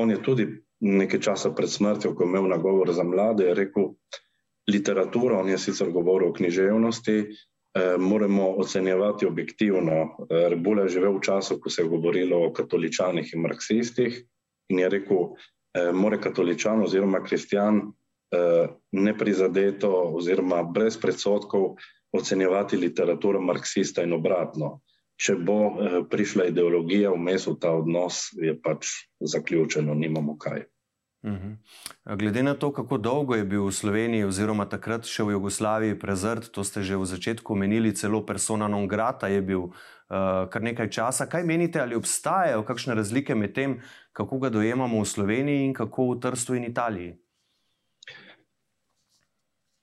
On 0.00 0.10
je 0.10 0.20
tudi 0.22 0.46
nekaj 0.84 1.20
časa 1.20 1.52
pred 1.56 1.70
smrtjo, 1.70 2.14
ko 2.14 2.24
je 2.24 2.30
imel 2.30 2.48
nagovor 2.50 2.92
za 2.92 3.04
mlade, 3.06 3.48
rekel: 3.54 3.94
Literatura, 4.70 5.40
on 5.40 5.50
je 5.52 5.58
sicer 5.60 5.90
govoril 5.92 6.30
o 6.30 6.36
književnosti, 6.36 7.16
eh, 7.20 7.96
moramo 7.98 8.54
ocenjevati 8.64 9.26
objektivno. 9.26 10.26
Eh, 10.30 10.48
Rebulo 10.54 10.84
je 10.84 10.94
živel 10.96 11.18
v 11.18 11.24
času, 11.24 11.58
ko 11.60 11.70
se 11.70 11.82
je 11.82 11.88
govorilo 11.88 12.44
o 12.46 12.52
katoličanih 12.52 13.34
in 13.34 13.44
marksistih, 13.44 14.22
in 14.68 14.78
je 14.78 14.88
rekel: 14.88 15.34
eh, 15.74 15.92
more 15.92 16.20
katoličan 16.20 16.82
oziroma 16.82 17.22
kristjan 17.24 17.80
eh, 18.32 18.68
neprizadeto 18.92 19.90
oziroma 20.14 20.62
brez 20.62 20.98
predsotkov 21.00 21.76
ocenjevati 22.12 22.76
literaturo 22.76 23.40
marksista 23.40 24.02
in 24.02 24.12
obratno. 24.12 24.80
Če 25.16 25.36
bo 25.38 25.58
eh, 25.66 25.98
prišla 26.10 26.50
ideologija 26.50 27.10
vmes 27.14 27.46
v 27.46 27.58
ta 27.60 27.74
odnos, 27.74 28.28
je 28.34 28.54
pač 28.62 28.94
zaključeno, 29.20 29.94
nimamo 29.94 30.38
kaj. 30.38 30.64
Mhm. 31.24 31.52
Glede 32.04 32.42
na 32.42 32.54
to, 32.54 32.72
kako 32.72 32.98
dolgo 32.98 33.34
je 33.34 33.44
bil 33.44 33.64
v 33.64 33.72
Sloveniji, 33.72 34.26
oziroma 34.28 34.66
takrat 34.68 35.08
še 35.08 35.24
v 35.24 35.32
Jugoslaviji 35.32 35.96
prezrt, 35.96 36.50
to 36.52 36.60
ste 36.64 36.84
že 36.84 37.00
v 37.00 37.08
začetku 37.08 37.56
omenili, 37.56 37.96
celo 37.96 38.20
persona 38.20 38.68
non 38.68 38.84
grata 38.84 39.32
je 39.32 39.40
bil 39.40 39.72
uh, 39.72 40.44
kar 40.52 40.60
nekaj 40.60 40.92
časa. 40.92 41.24
Kaj 41.24 41.46
menite, 41.48 41.80
ali 41.80 41.96
obstajajo 41.96 42.60
kakšne 42.68 42.92
razlike 43.00 43.32
med 43.32 43.56
tem, 43.56 43.80
kako 44.14 44.38
ga 44.38 44.48
dojemamo 44.54 45.02
v 45.02 45.10
Sloveniji 45.10 45.66
in 45.66 45.74
kako 45.74 46.12
v 46.12 46.20
Trstu 46.22 46.54
in 46.54 46.64
Italiji? 46.64 47.16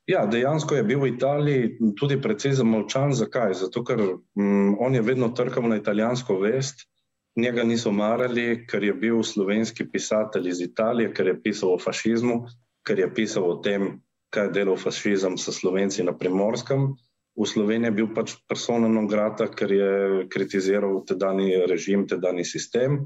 Ja, 0.07 0.25
dejansko 0.25 0.75
je 0.75 0.83
bil 0.83 0.99
v 0.99 1.11
Italiji 1.13 1.93
tudi 1.99 2.17
precej 2.21 2.55
zamolčan. 2.57 3.13
Zakaj? 3.13 3.53
Zato, 3.59 3.83
ker 3.83 3.99
um, 4.01 4.77
on 4.79 4.95
je 4.95 5.03
vedno 5.03 5.29
trkal 5.35 5.67
na 5.69 5.77
italijansko 5.79 6.39
vest. 6.41 6.87
Njega 7.35 7.63
niso 7.63 7.91
marali, 7.91 8.65
ker 8.67 8.83
je 8.83 8.93
bil 8.93 9.21
slovenski 9.23 9.85
pisatelj 9.91 10.49
iz 10.49 10.61
Italije, 10.61 11.13
ker 11.13 11.27
je 11.27 11.37
pisal 11.43 11.75
o 11.75 11.79
fašizmu, 11.79 12.41
ker 12.87 12.99
je 12.99 13.07
pisal 13.13 13.45
o 13.47 13.55
tem, 13.63 14.01
kaj 14.33 14.49
je 14.49 14.55
delal 14.57 14.79
fašizem 14.79 15.37
s 15.37 15.53
slovenci 15.59 16.03
na 16.03 16.15
primorskem. 16.17 16.91
V 17.39 17.47
Sloveniji 17.47 17.91
je 17.91 17.97
bil 18.01 18.11
pač 18.15 18.35
persona 18.47 18.89
non 18.91 19.07
grata, 19.07 19.47
ker 19.47 19.71
je 19.71 19.91
kritiziral 20.31 21.03
tedajni 21.07 21.63
režim, 21.71 22.07
tedajni 22.07 22.43
sistem. 22.43 23.05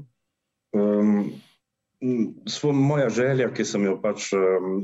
Um, 0.74 1.32
svo, 2.48 2.72
moja 2.72 3.08
želja, 3.08 3.50
ki 3.54 3.64
sem 3.64 3.84
jo 3.84 3.96
pač 4.02 4.30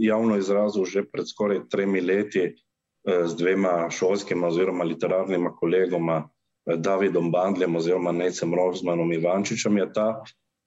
javno 0.01 0.39
izrazil 0.41 0.85
že 0.89 1.05
pred 1.05 1.29
skoraj 1.29 1.67
tremi 1.71 2.01
leti 2.01 2.47
uh, 2.53 3.27
z 3.27 3.37
dvema 3.37 3.91
šolskima 3.91 4.49
oziroma 4.49 4.85
literarnima 4.85 5.57
kolegoma, 5.57 6.23
Davidom 6.67 7.31
Bandljem 7.31 7.77
oziroma 7.77 8.13
Necem 8.13 8.55
Rozmanom 8.55 9.13
Ivančičem 9.13 9.77
je 9.77 9.93
ta, 9.93 10.09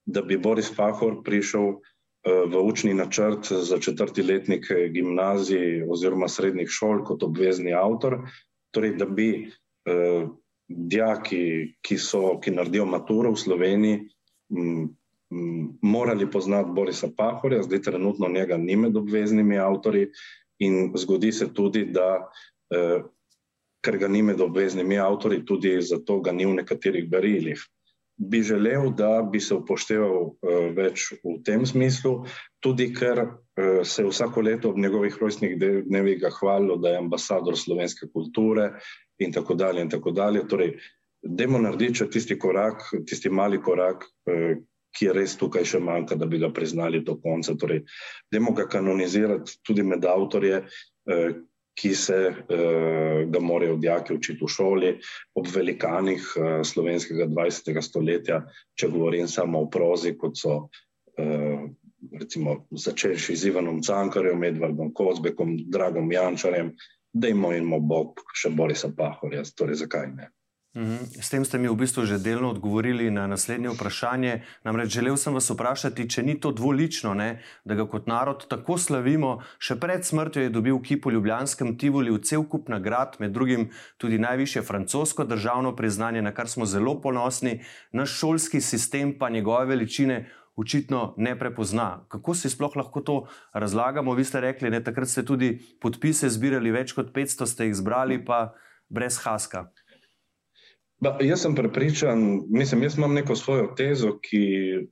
da 0.05 0.21
bi 0.21 0.37
Boris 0.37 0.69
Pahor 0.75 1.21
prišel 1.23 1.69
eh, 1.71 2.43
v 2.51 2.61
učni 2.61 2.93
načrt 2.93 3.47
za 3.51 3.79
četrti 3.79 4.23
letnik 4.23 4.67
gimnazij 4.91 5.83
oziroma 5.89 6.27
srednjih 6.27 6.69
šol 6.69 7.03
kot 7.05 7.23
obvezni 7.23 7.73
avtor, 7.73 8.19
torej 8.71 8.97
da 8.99 9.05
bi 9.05 9.29
eh, 9.87 10.27
dijaki, 10.67 11.75
ki, 11.81 11.97
so, 11.97 12.39
ki 12.41 12.51
naredijo 12.51 12.85
maturo 12.85 13.31
v 13.31 13.39
Sloveniji, 13.39 13.97
morali 15.81 16.31
poznati 16.31 16.69
Borisa 16.75 17.09
Pahorja, 17.17 17.63
zdaj 17.63 17.81
trenutno 17.81 18.29
njega 18.29 18.57
ni 18.57 18.75
med 18.75 18.97
obveznimi 18.97 19.59
avtori 19.59 20.07
in 20.59 20.93
zgodi 20.95 21.31
se 21.31 21.53
tudi, 21.53 21.85
da 21.85 22.29
eh, 22.75 23.03
ker 23.85 23.97
ga 24.01 24.09
ni 24.09 24.23
med 24.25 24.41
obveznimi 24.41 24.97
avtori, 24.99 25.43
tudi 25.45 25.77
zato 25.81 26.19
ga 26.25 26.33
ni 26.33 26.47
v 26.47 26.57
nekaterih 26.61 27.09
berilih. 27.09 27.61
Bi 28.17 28.39
želel, 28.47 28.93
da 28.95 29.19
bi 29.31 29.41
se 29.43 29.57
upošteval 29.57 30.21
uh, 30.23 30.67
več 30.75 31.09
v 31.19 31.35
tem 31.45 31.65
smislu, 31.67 32.13
tudi 32.63 32.87
ker 32.95 33.19
uh, 33.25 33.81
se 33.83 34.05
vsako 34.07 34.45
leto 34.47 34.71
ob 34.71 34.79
njegovih 34.79 35.17
rojstnih 35.21 35.57
dnevih 35.59 36.21
ga 36.21 36.31
hvalilo, 36.37 36.77
da 36.79 36.93
je 36.93 37.01
ambasador 37.01 37.59
slovenske 37.59 38.07
kulture 38.13 38.69
in 39.19 39.35
tako 39.35 39.59
dalje. 39.59 39.83
In 39.83 39.91
tako 39.91 40.15
dalje. 40.15 40.45
Torej, 40.47 40.77
demo 41.21 41.59
narediti 41.59 42.07
tisti 42.07 42.39
korak, 42.39 42.87
tisti 43.05 43.29
mali 43.29 43.59
korak, 43.61 44.07
uh, 44.31 44.55
ki 44.95 45.09
je 45.09 45.15
res 45.17 45.35
tukaj 45.39 45.65
še 45.67 45.81
manjka, 45.83 46.17
da 46.19 46.27
bi 46.29 46.39
ga 46.41 46.51
priznali 46.53 47.03
do 47.05 47.17
konca. 47.21 47.55
Torej, 47.59 47.83
demo 48.31 48.55
ga 48.55 48.67
kanonizirati 48.71 49.59
tudi 49.65 49.83
med 49.83 50.05
avtorje, 50.07 50.63
uh, 50.65 51.29
ki 51.75 51.91
se 51.99 52.19
uh, 52.31 53.23
ga 53.27 53.39
morajo 53.43 53.75
dijaki 53.75 54.15
učiti 54.15 54.39
v 54.45 54.51
šoli, 54.51 54.91
ob 55.35 55.49
velikanih 55.51 56.27
uh, 56.39 56.51
slovenskega 56.63 57.27
20. 57.27 57.81
stoletja, 57.83 58.45
če 58.79 58.91
govorim 58.93 59.27
samo 59.27 59.65
o 59.65 59.71
prozi, 59.71 60.15
kot 60.19 60.39
so 60.39 60.55
uh, 60.63 61.65
recimo 62.15 62.65
začeši 62.71 63.35
z 63.35 63.51
Ivanom 63.51 63.81
Cankarjem, 63.83 64.43
Edvardom 64.43 64.93
Kozbekom, 64.93 65.57
Dragom 65.67 66.11
Jančarjem, 66.11 66.71
da 67.13 67.27
imamo 67.27 67.79
Bog 67.79 68.23
še 68.35 68.51
Borisa 68.55 68.91
Pahorja, 68.95 69.43
torej 69.55 69.83
zakaj 69.83 70.09
ne. 70.15 70.29
Mhm. 70.75 71.23
S 71.23 71.31
tem 71.31 71.45
ste 71.47 71.55
mi 71.55 71.71
v 71.71 71.79
bistvu 71.79 72.03
že 72.03 72.19
delno 72.19 72.51
odgovorili 72.51 73.07
na 73.07 73.27
naslednje 73.31 73.71
vprašanje. 73.71 74.43
Namreč 74.67 74.91
želel 74.91 75.15
sem 75.15 75.31
vas 75.31 75.47
vprašati, 75.47 76.03
če 76.03 76.23
ni 76.23 76.35
to 76.35 76.51
dvolično, 76.51 77.13
ne, 77.15 77.39
da 77.63 77.79
ga 77.79 77.87
kot 77.87 78.11
narod 78.11 78.43
tako 78.51 78.75
slavimo. 78.75 79.39
Še 79.55 79.79
pred 79.79 80.03
smrtjo 80.03 80.43
je 80.43 80.51
dobil 80.51 80.75
kip 80.83 81.07
v 81.07 81.15
Ljubljanskem 81.15 81.77
Tivoli 81.79 82.11
v 82.11 82.19
cel 82.19 82.43
kup 82.43 82.67
nagrad, 82.67 83.15
med 83.23 83.31
drugim 83.31 83.69
tudi 83.97 84.19
najviše 84.19 84.65
francosko 84.67 85.23
državno 85.23 85.71
priznanje, 85.79 86.19
na 86.19 86.35
kar 86.35 86.51
smo 86.51 86.67
zelo 86.67 86.99
ponosni. 86.99 87.63
Naš 87.95 88.19
šolski 88.19 88.59
sistem 88.59 89.15
pa 89.15 89.31
njegove 89.31 89.71
veličine 89.71 90.27
očitno 90.59 91.15
ne 91.17 91.39
prepozna. 91.39 92.03
Kako 92.11 92.35
si 92.35 92.51
sploh 92.51 92.75
lahko 92.75 92.99
to 92.99 93.17
razlagamo? 93.55 94.11
Vi 94.11 94.27
ste 94.27 94.43
rekli, 94.43 94.69
da 94.75 94.83
takrat 94.83 95.07
ste 95.07 95.23
tudi 95.23 95.55
podpise 95.79 96.27
zbirali, 96.27 96.75
več 96.75 96.91
kot 96.91 97.15
500 97.15 97.47
ste 97.47 97.71
jih 97.71 97.79
zbrali, 97.79 98.19
pa 98.27 98.51
brez 98.91 99.23
haska. 99.23 99.69
Ba, 101.05 101.17
jaz 101.21 101.43
sem 101.43 101.53
prepričan, 101.55 102.41
mislim, 102.49 102.83
jaz 102.83 102.97
imam 102.97 103.13
neko 103.13 103.35
svojo 103.35 103.67
tezo, 103.77 104.15
ki 104.21 104.39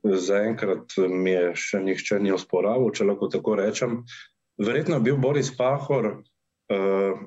zaenkrat 0.04 0.94
mi 1.10 1.32
je 1.32 1.48
še 1.58 1.80
nihče 1.82 2.20
ni 2.22 2.30
osporavil, 2.30 2.92
če 2.94 3.08
lahko 3.08 3.26
tako 3.32 3.56
rečem. 3.58 3.96
Verjetno 4.62 5.00
je 5.00 5.04
bil 5.08 5.18
Boris 5.18 5.50
Pahor 5.58 6.06
uh, 6.12 7.24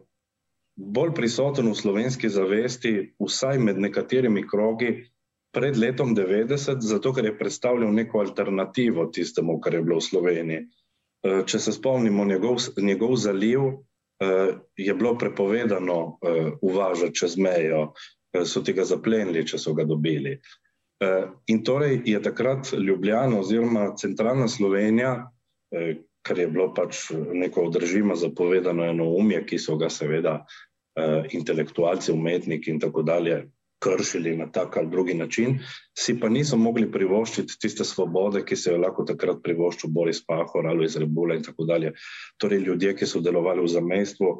bolj 0.77 1.11
prisoten 1.19 1.67
v 1.67 1.75
slovenski 1.75 2.31
zavesti, 2.31 2.93
vsaj 3.19 3.59
med 3.59 3.83
nekaterimi 3.83 4.45
krogi, 4.47 4.93
pred 5.51 5.75
letom 5.75 6.15
90, 6.15 6.79
zato 6.79 7.11
ker 7.11 7.27
je 7.27 7.35
predstavljal 7.35 7.91
neko 7.91 8.23
alternativo 8.23 9.09
tistemu, 9.11 9.59
kar 9.59 9.75
je 9.75 9.83
bilo 9.83 9.99
v 9.99 10.07
Sloveniji. 10.07 10.67
Uh, 11.27 11.41
če 11.43 11.59
se 11.59 11.75
spomnimo, 11.75 12.23
njegov, 12.23 12.63
njegov 12.79 13.19
zaliv 13.19 13.67
uh, 13.67 14.55
je 14.79 14.95
bilo 14.95 15.17
prepovedano 15.19 15.99
uh, 16.05 16.53
uvažati 16.61 17.19
čez 17.19 17.35
mejo. 17.35 17.89
Eh, 18.37 18.45
so 18.45 18.63
tega 18.65 18.85
zaplenili, 18.85 19.45
če 19.47 19.59
so 19.61 19.73
ga 19.77 19.85
dobili. 19.87 20.37
Eh, 21.03 21.25
in 21.53 21.63
torej 21.63 22.01
je 22.05 22.21
takrat 22.23 22.73
Ljubljana 22.73 23.39
oziroma 23.39 23.91
centralna 23.97 24.47
Slovenija, 24.47 25.31
eh, 25.71 25.95
kar 26.21 26.39
je 26.39 26.47
bilo 26.47 26.73
pač 26.73 27.11
neko 27.13 27.67
od 27.69 27.75
režima 27.75 28.15
zapovedano 28.15 28.83
eno 28.83 29.09
umje, 29.15 29.45
ki 29.45 29.57
so 29.57 29.77
ga 29.77 29.89
seveda 29.89 30.45
intelektualci, 31.31 32.11
umetniki 32.11 32.71
in 32.73 32.79
tako 32.81 33.03
dalje 33.05 33.35
kršili 33.79 34.35
na 34.37 34.47
tak 34.51 34.77
ali 34.77 34.89
drugi 34.89 35.13
način, 35.13 35.59
si 35.97 36.19
pa 36.19 36.29
niso 36.29 36.57
mogli 36.57 36.91
privoščiti 36.91 37.59
tiste 37.61 37.85
svobode, 37.85 38.43
ki 38.45 38.55
se 38.55 38.71
je 38.71 38.81
lahko 38.81 39.05
takrat 39.05 39.41
privoščil 39.43 39.91
Boris 39.93 40.23
Pahor 40.25 40.67
ali 40.67 40.85
iz 40.85 40.97
Rebula 40.97 41.35
in 41.37 41.43
tako 41.45 41.65
dalje. 41.69 41.93
Torej, 42.37 42.63
ljudje, 42.65 42.95
ki 42.97 43.05
so 43.05 43.21
delovali 43.21 43.61
v 43.61 43.73
zamestvu, 43.73 44.31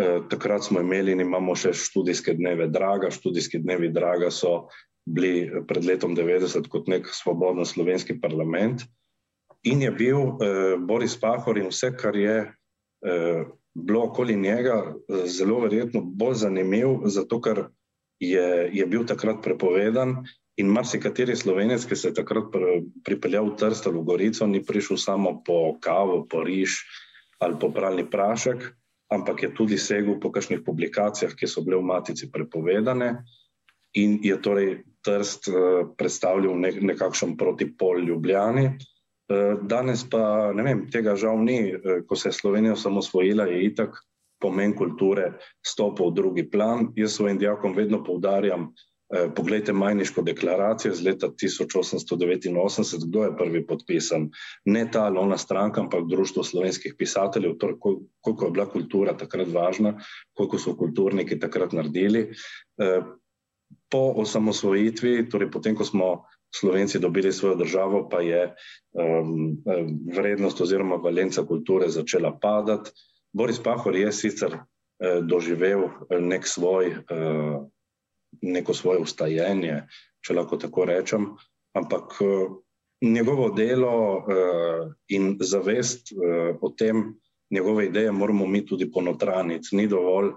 eh, 0.00 0.20
takrat 0.30 0.64
smo 0.64 0.80
imeli 0.80 1.12
in 1.12 1.20
imamo 1.20 1.56
še 1.56 1.72
študijske 1.72 2.34
dneve 2.34 2.68
Draga. 2.68 3.10
Študijski 3.10 3.58
dnevi 3.58 3.92
Draga 3.92 4.30
so 4.30 4.68
bili 5.08 5.50
pred 5.68 5.84
letom 5.84 6.16
90 6.16 6.68
kot 6.68 6.88
nek 6.88 7.08
svoboden 7.12 7.64
slovenski 7.64 8.20
parlament 8.20 8.84
in 9.62 9.82
je 9.82 9.90
bil 9.90 10.18
eh, 10.18 10.76
Boris 10.78 11.16
Pahor 11.20 11.58
in 11.58 11.68
vse, 11.72 11.92
kar 11.96 12.16
je 12.16 12.36
eh, 12.44 13.44
bilo 13.74 14.04
okoli 14.04 14.36
njega, 14.36 14.94
eh, 15.08 15.26
zelo 15.26 15.60
verjetno 15.60 16.00
bolj 16.00 16.34
zanimiv, 16.34 16.88
zato 17.04 17.40
ker 17.40 17.64
je, 18.20 18.70
je 18.72 18.86
bil 18.86 19.06
takrat 19.06 19.42
prepovedan. 19.42 20.22
In 20.58 20.72
marsikateri 20.74 21.36
slovenec, 21.38 21.84
ki 21.86 21.96
se 21.96 22.10
je 22.10 22.18
takrat 22.18 22.50
pripeljal 23.06 23.52
v 23.52 23.56
Trst 23.60 23.86
ali 23.86 24.00
v 24.00 24.06
Gorico, 24.08 24.46
ni 24.46 24.58
prišel 24.58 24.98
samo 24.98 25.38
po 25.46 25.78
kavo, 25.78 26.24
po 26.26 26.42
riž 26.42 26.82
ali 27.38 27.54
po 27.54 27.70
pralni 27.70 28.02
prašek, 28.02 28.64
ampak 29.14 29.42
je 29.42 29.54
tudi 29.54 29.78
segel 29.78 30.18
po 30.18 30.32
kakšnih 30.34 30.66
publikacijah, 30.66 31.30
ki 31.38 31.46
so 31.46 31.62
bile 31.62 31.78
v 31.78 31.86
Matici 31.86 32.26
prepovedane. 32.26 33.22
In 33.94 34.18
je 34.18 34.34
torej 34.42 34.82
Trst 35.06 35.46
uh, 35.48 35.86
predstavljal 35.94 36.58
nek, 36.58 36.82
nekakšen 36.82 37.38
protipol 37.38 38.02
Ljubljani. 38.02 38.74
Uh, 39.30 39.62
danes 39.62 40.02
pa 40.10 40.50
vem, 40.50 40.88
tega 40.90 41.14
žal 41.14 41.38
ni, 41.38 41.70
uh, 41.70 42.02
ko 42.02 42.18
se 42.18 42.28
je 42.28 42.38
Slovenija 42.42 42.74
osamosvojila, 42.74 43.46
je 43.46 43.62
itak 43.70 43.94
pomen 44.40 44.74
kulture 44.76 45.32
stopil 45.66 46.10
v 46.10 46.14
drugi 46.14 46.44
plan. 46.50 46.92
Jaz 46.96 47.16
svojim 47.16 47.38
dijakom 47.38 47.74
vedno 47.76 48.04
poudarjam, 48.04 48.72
eh, 49.14 49.28
pogledajte 49.36 49.72
Majniško 49.72 50.22
deklaracijo 50.22 50.92
iz 50.92 51.02
leta 51.02 51.28
1889, 51.28 52.98
kdo 53.06 53.24
je 53.24 53.36
prvi 53.36 53.66
podpisan. 53.66 54.30
Ne 54.64 54.90
ta 54.90 55.04
ali 55.04 55.18
ona 55.18 55.38
stranka, 55.38 55.80
ampak 55.80 56.08
Društvo 56.08 56.44
slovenskih 56.44 56.94
pisateljev, 56.98 57.58
torej 57.58 57.76
koliko 58.20 58.44
je 58.44 58.50
bila 58.50 58.66
kultura 58.66 59.16
takrat 59.16 59.48
važna, 59.52 59.98
koliko 60.34 60.58
so 60.58 60.76
kulturniki 60.76 61.38
takrat 61.38 61.72
naredili. 61.72 62.30
Eh, 62.80 63.02
po 63.90 64.12
osamosvojitvi, 64.16 65.28
torej 65.28 65.50
potem, 65.50 65.76
ko 65.76 65.84
smo 65.84 66.24
Slovenci 66.54 66.98
dobili 66.98 67.32
svojo 67.32 67.54
državo, 67.54 68.08
pa 68.08 68.20
je 68.20 68.54
um, 68.92 69.56
vrednost 70.16 70.60
oziroma 70.60 70.96
valenca 70.96 71.44
kulture 71.44 71.88
začela 71.88 72.38
padati. 72.42 72.90
Boris 73.32 73.58
Pahor 73.62 73.96
je 73.96 74.12
sicer 74.12 74.54
eh, 74.54 75.20
doživel 75.22 75.84
eh, 75.84 76.20
nek 76.20 76.46
svoj, 76.46 76.86
eh, 76.86 77.58
neko 78.42 78.74
svoje 78.74 79.04
ustajenje, 79.04 79.82
če 80.24 80.34
lahko 80.34 80.56
tako 80.56 80.84
rečem, 80.84 81.30
ampak 81.76 82.18
eh, 82.20 82.48
njegovo 83.02 83.50
delo 83.50 84.24
eh, 84.28 84.90
in 85.08 85.36
zavest 85.40 86.12
eh, 86.12 86.56
o 86.60 86.70
tem, 86.70 87.14
njegove 87.50 87.86
ideje 87.86 88.12
moramo 88.12 88.46
mi 88.46 88.66
tudi 88.66 88.90
ponotraniti. 88.92 89.76
Ni 89.76 89.86
dovolj, 89.86 90.28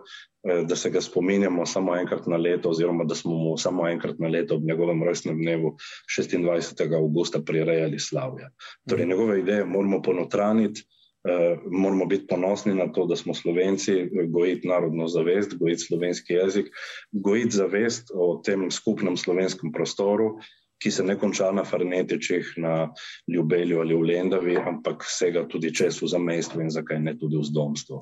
eh, 0.43 0.63
da 0.67 0.75
se 0.75 0.89
ga 0.89 1.01
spominjamo 1.01 1.65
samo 1.65 1.95
enkrat 1.95 2.27
na 2.27 2.37
leto, 2.37 2.69
oziroma 2.69 3.03
da 3.03 3.15
smo 3.15 3.33
mu 3.33 3.57
samo 3.57 3.87
enkrat 3.87 4.19
na 4.19 4.27
leto 4.27 4.55
ob 4.55 4.63
njegovem 4.63 5.03
rojstnem 5.03 5.41
dnevu 5.41 5.75
26. 6.19 6.95
augusta 6.95 7.41
prirejali 7.45 7.99
slavje. 7.99 8.49
Torej, 8.89 9.05
mhm. 9.05 9.09
njegove 9.09 9.39
ideje 9.39 9.65
moramo 9.65 10.01
ponotraniti. 10.01 10.83
Uh, 11.21 11.59
moramo 11.69 12.05
biti 12.09 12.25
ponosni 12.27 12.73
na 12.73 12.87
to, 12.91 13.05
da 13.05 13.15
smo 13.15 13.33
Slovenci, 13.33 14.09
gojiti 14.27 14.67
narodno 14.67 15.07
zavest, 15.07 15.53
gojiti 15.59 15.83
slovenski 15.83 16.33
jezik, 16.33 16.71
gojiti 17.11 17.55
zavest 17.55 18.09
o 18.13 18.41
tem 18.45 18.71
skupnem 18.71 19.17
slovenskem 19.17 19.71
prostoru, 19.71 20.39
ki 20.81 20.91
se 20.91 21.03
ne 21.03 21.15
konča 21.19 21.51
na 21.51 21.63
Farnetičih, 21.63 22.53
na 22.57 22.89
Ljubelju 23.29 23.79
ali 23.79 23.95
v 23.95 24.07
Lendavi, 24.09 24.57
ampak 24.57 25.05
vsega 25.05 25.45
tudi 25.47 25.69
čez 25.73 26.01
v 26.01 26.09
zamestvu 26.09 26.65
in 26.65 26.73
zakaj 26.73 26.99
ne 26.99 27.13
tudi 27.17 27.37
v 27.37 27.45
zdomstvu. 27.51 28.01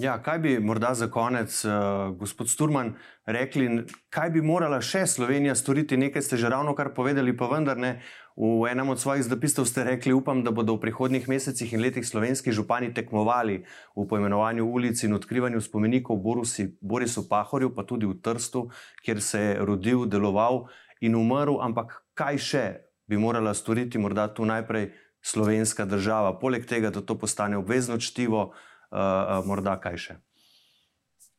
Ja, 0.00 0.22
kaj 0.22 0.38
bi 0.38 0.58
morda 0.60 0.94
za 0.94 1.10
konec, 1.10 1.64
uh, 1.64 1.72
gospod 2.16 2.48
Sturman, 2.48 2.94
rekli, 3.26 3.82
kaj 4.08 4.30
bi 4.30 4.40
morala 4.42 4.78
še 4.80 5.02
Slovenija 5.06 5.52
storiti? 5.54 5.98
Nekaj 6.00 6.22
ste 6.24 6.38
že 6.40 6.48
ravno 6.48 6.72
kar 6.74 6.94
povedali, 6.96 7.34
pa 7.36 7.50
vendar 7.50 7.76
ne. 7.76 7.90
V 8.36 8.70
enem 8.70 8.88
od 8.88 9.00
svojih 9.02 9.26
zapisov 9.28 9.66
ste 9.68 9.84
rekli, 9.84 10.14
upam, 10.16 10.40
da 10.40 10.54
bodo 10.56 10.78
v 10.78 10.80
prihodnjih 10.86 11.28
mesecih 11.28 11.74
in 11.76 11.82
letih 11.84 12.06
slovenski 12.06 12.54
župani 12.56 12.94
tekmovali 12.96 13.58
v 13.96 14.06
poimenovanju 14.08 14.64
ulic 14.64 15.02
in 15.04 15.18
odkrivanju 15.18 15.60
spomenikov 15.60 16.22
Borusi, 16.24 16.70
Borisu 16.80 17.26
Pahorju, 17.28 17.74
pa 17.76 17.84
tudi 17.84 18.08
v 18.08 18.16
Trstu, 18.24 18.70
kjer 19.04 19.20
se 19.20 19.40
je 19.40 19.60
rodil, 19.60 20.06
deloval 20.08 20.64
in 21.04 21.18
umrl. 21.18 21.60
Ampak 21.60 22.00
kaj 22.16 22.40
še 22.40 22.64
bi 23.04 23.20
morala 23.20 23.52
storiti, 23.52 24.00
morda 24.00 24.30
tu 24.32 24.48
najprej 24.48 24.94
slovenska 25.20 25.84
država, 25.84 26.38
poleg 26.40 26.64
tega, 26.64 26.88
da 26.88 27.04
to 27.04 27.20
postane 27.20 27.60
obvezno 27.60 28.00
čtivo? 28.00 28.54
Uh, 28.90 29.40
morda 29.46 29.76
kaj 29.80 29.96
še? 29.96 30.20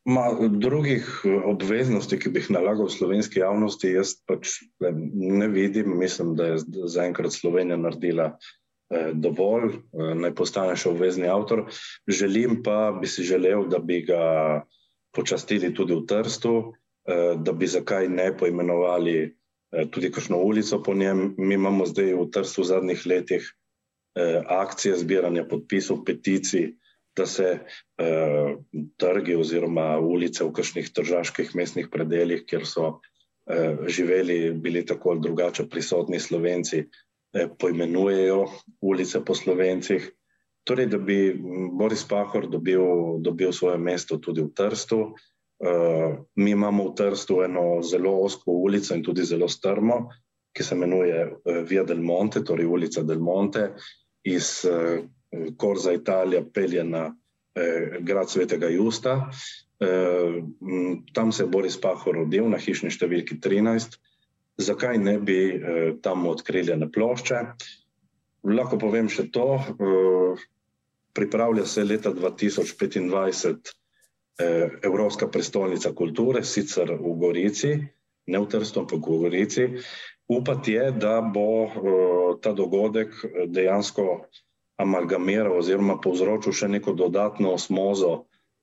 Ma, 0.05 0.31
drugih 0.49 1.05
eh, 1.25 1.35
obveznosti, 1.45 2.17
ki 2.17 2.31
bi 2.33 2.41
jih 2.41 2.49
nalagal 2.55 2.89
slovenski 2.89 3.39
javnosti, 3.39 3.91
jaz 3.93 4.15
pač 4.25 4.57
ne 4.81 5.47
vidim. 5.47 5.93
Mislim, 5.99 6.33
da 6.35 6.47
je 6.53 6.87
zaenkrat 6.89 7.35
Slovenija 7.35 7.77
naredila 7.77 8.31
eh, 8.89 9.11
dovolj, 9.13 9.75
eh, 9.77 10.13
naj 10.23 10.33
postane 10.33 10.73
še 10.73 10.89
obvezni 10.89 11.29
avtor. 11.29 11.67
Želim 12.09 12.63
pa, 12.65 12.89
bi 12.97 13.07
si 13.07 13.27
želel, 13.27 13.67
da 13.69 13.77
bi 13.77 14.01
ga 14.07 14.23
počastili 15.13 15.69
tudi 15.73 15.93
v 15.93 16.07
Trstu, 16.09 16.73
eh, 17.05 17.37
da 17.37 17.53
bi 17.53 17.69
zakaj 17.69 18.09
ne 18.09 18.31
poimenovali 18.37 19.17
eh, 19.21 19.85
tudi 19.93 20.09
kakšno 20.09 20.41
ulico 20.41 20.81
po 20.81 20.97
njem. 20.97 21.35
Mi 21.37 21.59
imamo 21.61 21.85
zdaj 21.85 22.15
v 22.17 22.29
Trstu 22.33 22.65
v 22.65 22.71
zadnjih 22.73 23.05
letih 23.05 23.45
eh, 23.45 24.41
akcije 24.41 24.97
zbiranja 24.97 25.45
podpisov, 25.45 26.01
peticij 26.09 26.71
da 27.15 27.25
se 27.25 27.59
uh, 27.59 28.57
trgi 28.97 29.35
oziroma 29.35 29.99
ulice 29.99 30.43
v 30.43 30.53
kakšnih 30.55 30.91
državskih 30.95 31.55
mestnih 31.55 31.89
predeljih, 31.91 32.45
kjer 32.47 32.65
so 32.67 32.87
uh, 32.87 33.87
živeli, 33.87 34.53
bili 34.53 34.85
tako 34.85 35.15
ali 35.15 35.25
drugače 35.27 35.67
prisotni 35.69 36.19
slovenci, 36.19 36.85
uh, 36.85 37.51
poimenujejo 37.59 38.45
ulice 38.81 39.25
po 39.25 39.35
slovencih. 39.35 40.11
Torej, 40.63 40.85
da 40.93 40.97
bi 40.97 41.35
Boris 41.73 42.03
Pahor 42.07 42.47
dobil, 42.47 42.81
dobil 43.19 43.51
svoje 43.51 43.77
mesto 43.77 44.17
tudi 44.17 44.41
v 44.41 44.53
Trstu. 44.55 45.15
Uh, 45.61 46.17
mi 46.35 46.51
imamo 46.51 46.89
v 46.89 46.95
Trstu 46.95 47.41
eno 47.43 47.81
zelo 47.83 48.19
osko 48.23 48.51
ulico 48.51 48.95
in 48.95 49.03
tudi 49.03 49.25
zelo 49.25 49.49
strmo, 49.49 50.07
ki 50.55 50.63
se 50.63 50.75
imenuje 50.75 51.25
uh, 51.27 51.63
Via 51.67 51.83
del 51.83 51.99
Monte, 52.01 52.43
torej 52.43 52.65
ulica 52.65 53.03
del 53.03 53.19
Monte, 53.19 53.73
iz 54.23 54.61
uh, 54.69 55.01
Korza 55.57 55.93
Italija 55.93 56.43
pelje 56.53 56.83
na 56.83 57.15
eh, 57.55 57.97
grad 57.99 58.29
Svetega 58.29 58.67
Justa. 58.67 59.31
Eh, 59.79 60.41
tam 61.13 61.31
se 61.31 61.43
je 61.43 61.47
Boris 61.47 61.81
Pahor 61.81 62.15
rodil 62.15 62.49
na 62.49 62.59
hišni 62.61 62.91
številki 62.91 63.39
13. 63.41 63.97
Zakaj 64.61 64.97
ne 64.97 65.17
bi 65.19 65.39
eh, 65.49 65.93
tam 66.01 66.27
odkrili 66.27 66.75
na 66.77 66.89
plošče? 66.91 67.39
Lahko 68.51 68.77
povem 68.81 69.09
še 69.09 69.29
to. 69.33 69.47
Eh, 69.57 70.43
pripravlja 71.17 71.65
se 71.65 71.83
leta 71.83 72.11
2025 72.13 73.73
eh, 74.39 74.69
Evropska 74.83 75.27
prestolnica 75.27 75.93
kulture, 75.97 76.43
sicer 76.43 76.93
v 76.99 77.15
Gorici, 77.19 77.73
ne 78.27 78.39
v 78.39 78.49
Trstu, 78.51 78.83
ampak 78.83 78.99
v 79.07 79.19
Gorici. 79.25 79.67
Upati 80.31 80.77
je, 80.77 80.91
da 80.95 81.17
bo 81.19 81.65
uh, 81.67 82.37
ta 82.39 82.53
dogodek 82.55 83.17
dejansko 83.51 84.05
amalgamiral 84.81 85.57
oziroma 85.59 85.97
povzročil 86.01 86.55
še 86.55 86.69
neko 86.71 86.93
dodatno 86.97 87.53
osmozo 87.57 88.11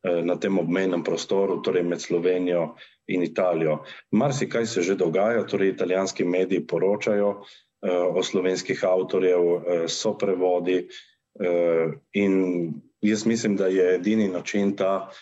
eh, 0.02 0.20
na 0.24 0.36
tem 0.40 0.58
obmejnem 0.58 1.04
prostoru, 1.06 1.60
torej 1.62 1.86
med 1.86 2.02
Slovenijo 2.02 2.74
in 3.08 3.22
Italijo. 3.22 3.82
Marsikaj 4.10 4.66
se 4.66 4.82
že 4.82 4.98
dogaja, 4.98 5.46
torej 5.46 5.74
italijanski 5.74 6.24
mediji 6.24 6.66
poročajo 6.66 7.30
eh, 7.38 7.92
o 7.92 8.22
slovenskih 8.22 8.84
avtorjev, 8.84 9.44
eh, 9.44 9.86
so 9.88 10.16
prevodi 10.18 10.86
in 12.18 12.32
jaz 13.00 13.22
mislim, 13.26 13.54
da 13.56 13.68
je 13.70 13.94
edini 13.94 14.24
način 14.28 14.72
ta, 14.76 15.12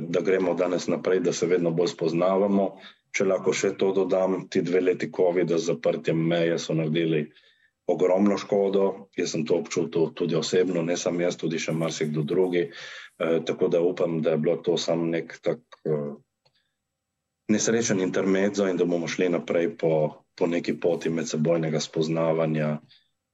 da 0.00 0.20
gremo 0.24 0.54
danes 0.56 0.86
naprej, 0.88 1.20
da 1.20 1.32
se 1.32 1.46
vedno 1.46 1.70
bolj 1.76 1.90
spoznavamo. 1.92 2.70
Če 3.12 3.26
lahko 3.28 3.52
še 3.52 3.74
to 3.76 3.90
dodam, 3.92 4.46
ti 4.48 4.62
dve 4.64 4.80
leti 4.80 5.10
COVID-a 5.12 5.58
z 5.58 5.74
zaprtjem 5.74 6.16
meje 6.16 6.56
so 6.56 6.72
naredili 6.72 7.26
ogromno 7.86 8.38
škodo. 8.38 9.08
Jaz 9.16 9.30
sem 9.30 9.46
to 9.46 9.58
občutil 9.58 10.12
tudi 10.14 10.36
osebno, 10.36 10.82
ne 10.82 10.96
samo 10.96 11.20
jaz, 11.20 11.36
tudi 11.36 11.58
še 11.58 11.72
marsikdo 11.72 12.22
drugi. 12.22 12.68
E, 13.18 13.40
tako 13.46 13.68
da 13.68 13.80
upam, 13.80 14.20
da 14.22 14.30
je 14.30 14.38
bilo 14.38 14.56
to 14.56 14.76
samo 14.78 15.06
nek 15.06 15.38
tak 15.42 15.58
e, 15.84 16.00
nesrečen 17.52 18.00
intermezzo 18.00 18.66
in 18.68 18.76
da 18.76 18.84
bomo 18.84 19.08
šli 19.08 19.28
naprej 19.28 19.76
po, 19.76 20.24
po 20.34 20.46
neki 20.46 20.78
poti 20.80 21.10
medsebojnega 21.10 21.80
spoznavanja 21.80 22.76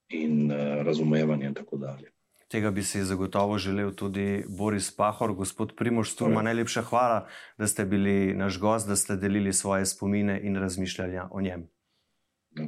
in 0.08 0.50
e, 0.52 0.62
razumevanja 0.82 1.48
in 1.48 1.54
tako 1.54 1.76
dalje. 1.76 2.12
Tega 2.48 2.70
bi 2.70 2.82
si 2.82 3.04
zagotovo 3.04 3.58
želel 3.58 3.92
tudi 3.92 4.44
Boris 4.48 4.88
Pahor, 4.96 5.34
gospod 5.36 5.74
Primož 5.76 6.14
Sturma. 6.14 6.42
Najlepša 6.42 6.82
hvala, 6.82 7.26
da 7.58 7.66
ste 7.66 7.84
bili 7.84 8.34
naš 8.34 8.58
gost, 8.58 8.88
da 8.88 8.96
ste 8.96 9.16
delili 9.16 9.52
svoje 9.52 9.86
spomine 9.86 10.40
in 10.42 10.56
razmišljanja 10.56 11.28
o 11.30 11.40
njem. 11.40 11.68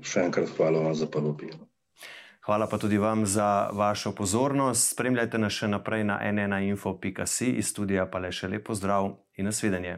Še 0.04 0.26
enkrat 0.28 0.52
hvala 0.56 0.84
vam 0.84 0.94
za 0.94 1.06
povabilo. 1.06 1.69
Hvala 2.50 2.66
pa 2.66 2.78
tudi 2.78 2.98
vam 2.98 3.26
za 3.26 3.68
vašo 3.72 4.10
pozornost. 4.12 4.90
Spremljajte 4.90 5.38
nas 5.38 5.54
še 5.54 5.68
naprej 5.70 6.02
na 6.04 6.16
nnainfo.si 6.18 7.52
iz 7.62 7.68
studija, 7.70 8.08
pa 8.10 8.18
le 8.18 8.32
še 8.34 8.50
lepo 8.50 8.74
zdrav 8.74 9.06
in 9.38 9.46
nasvidenje. 9.46 9.92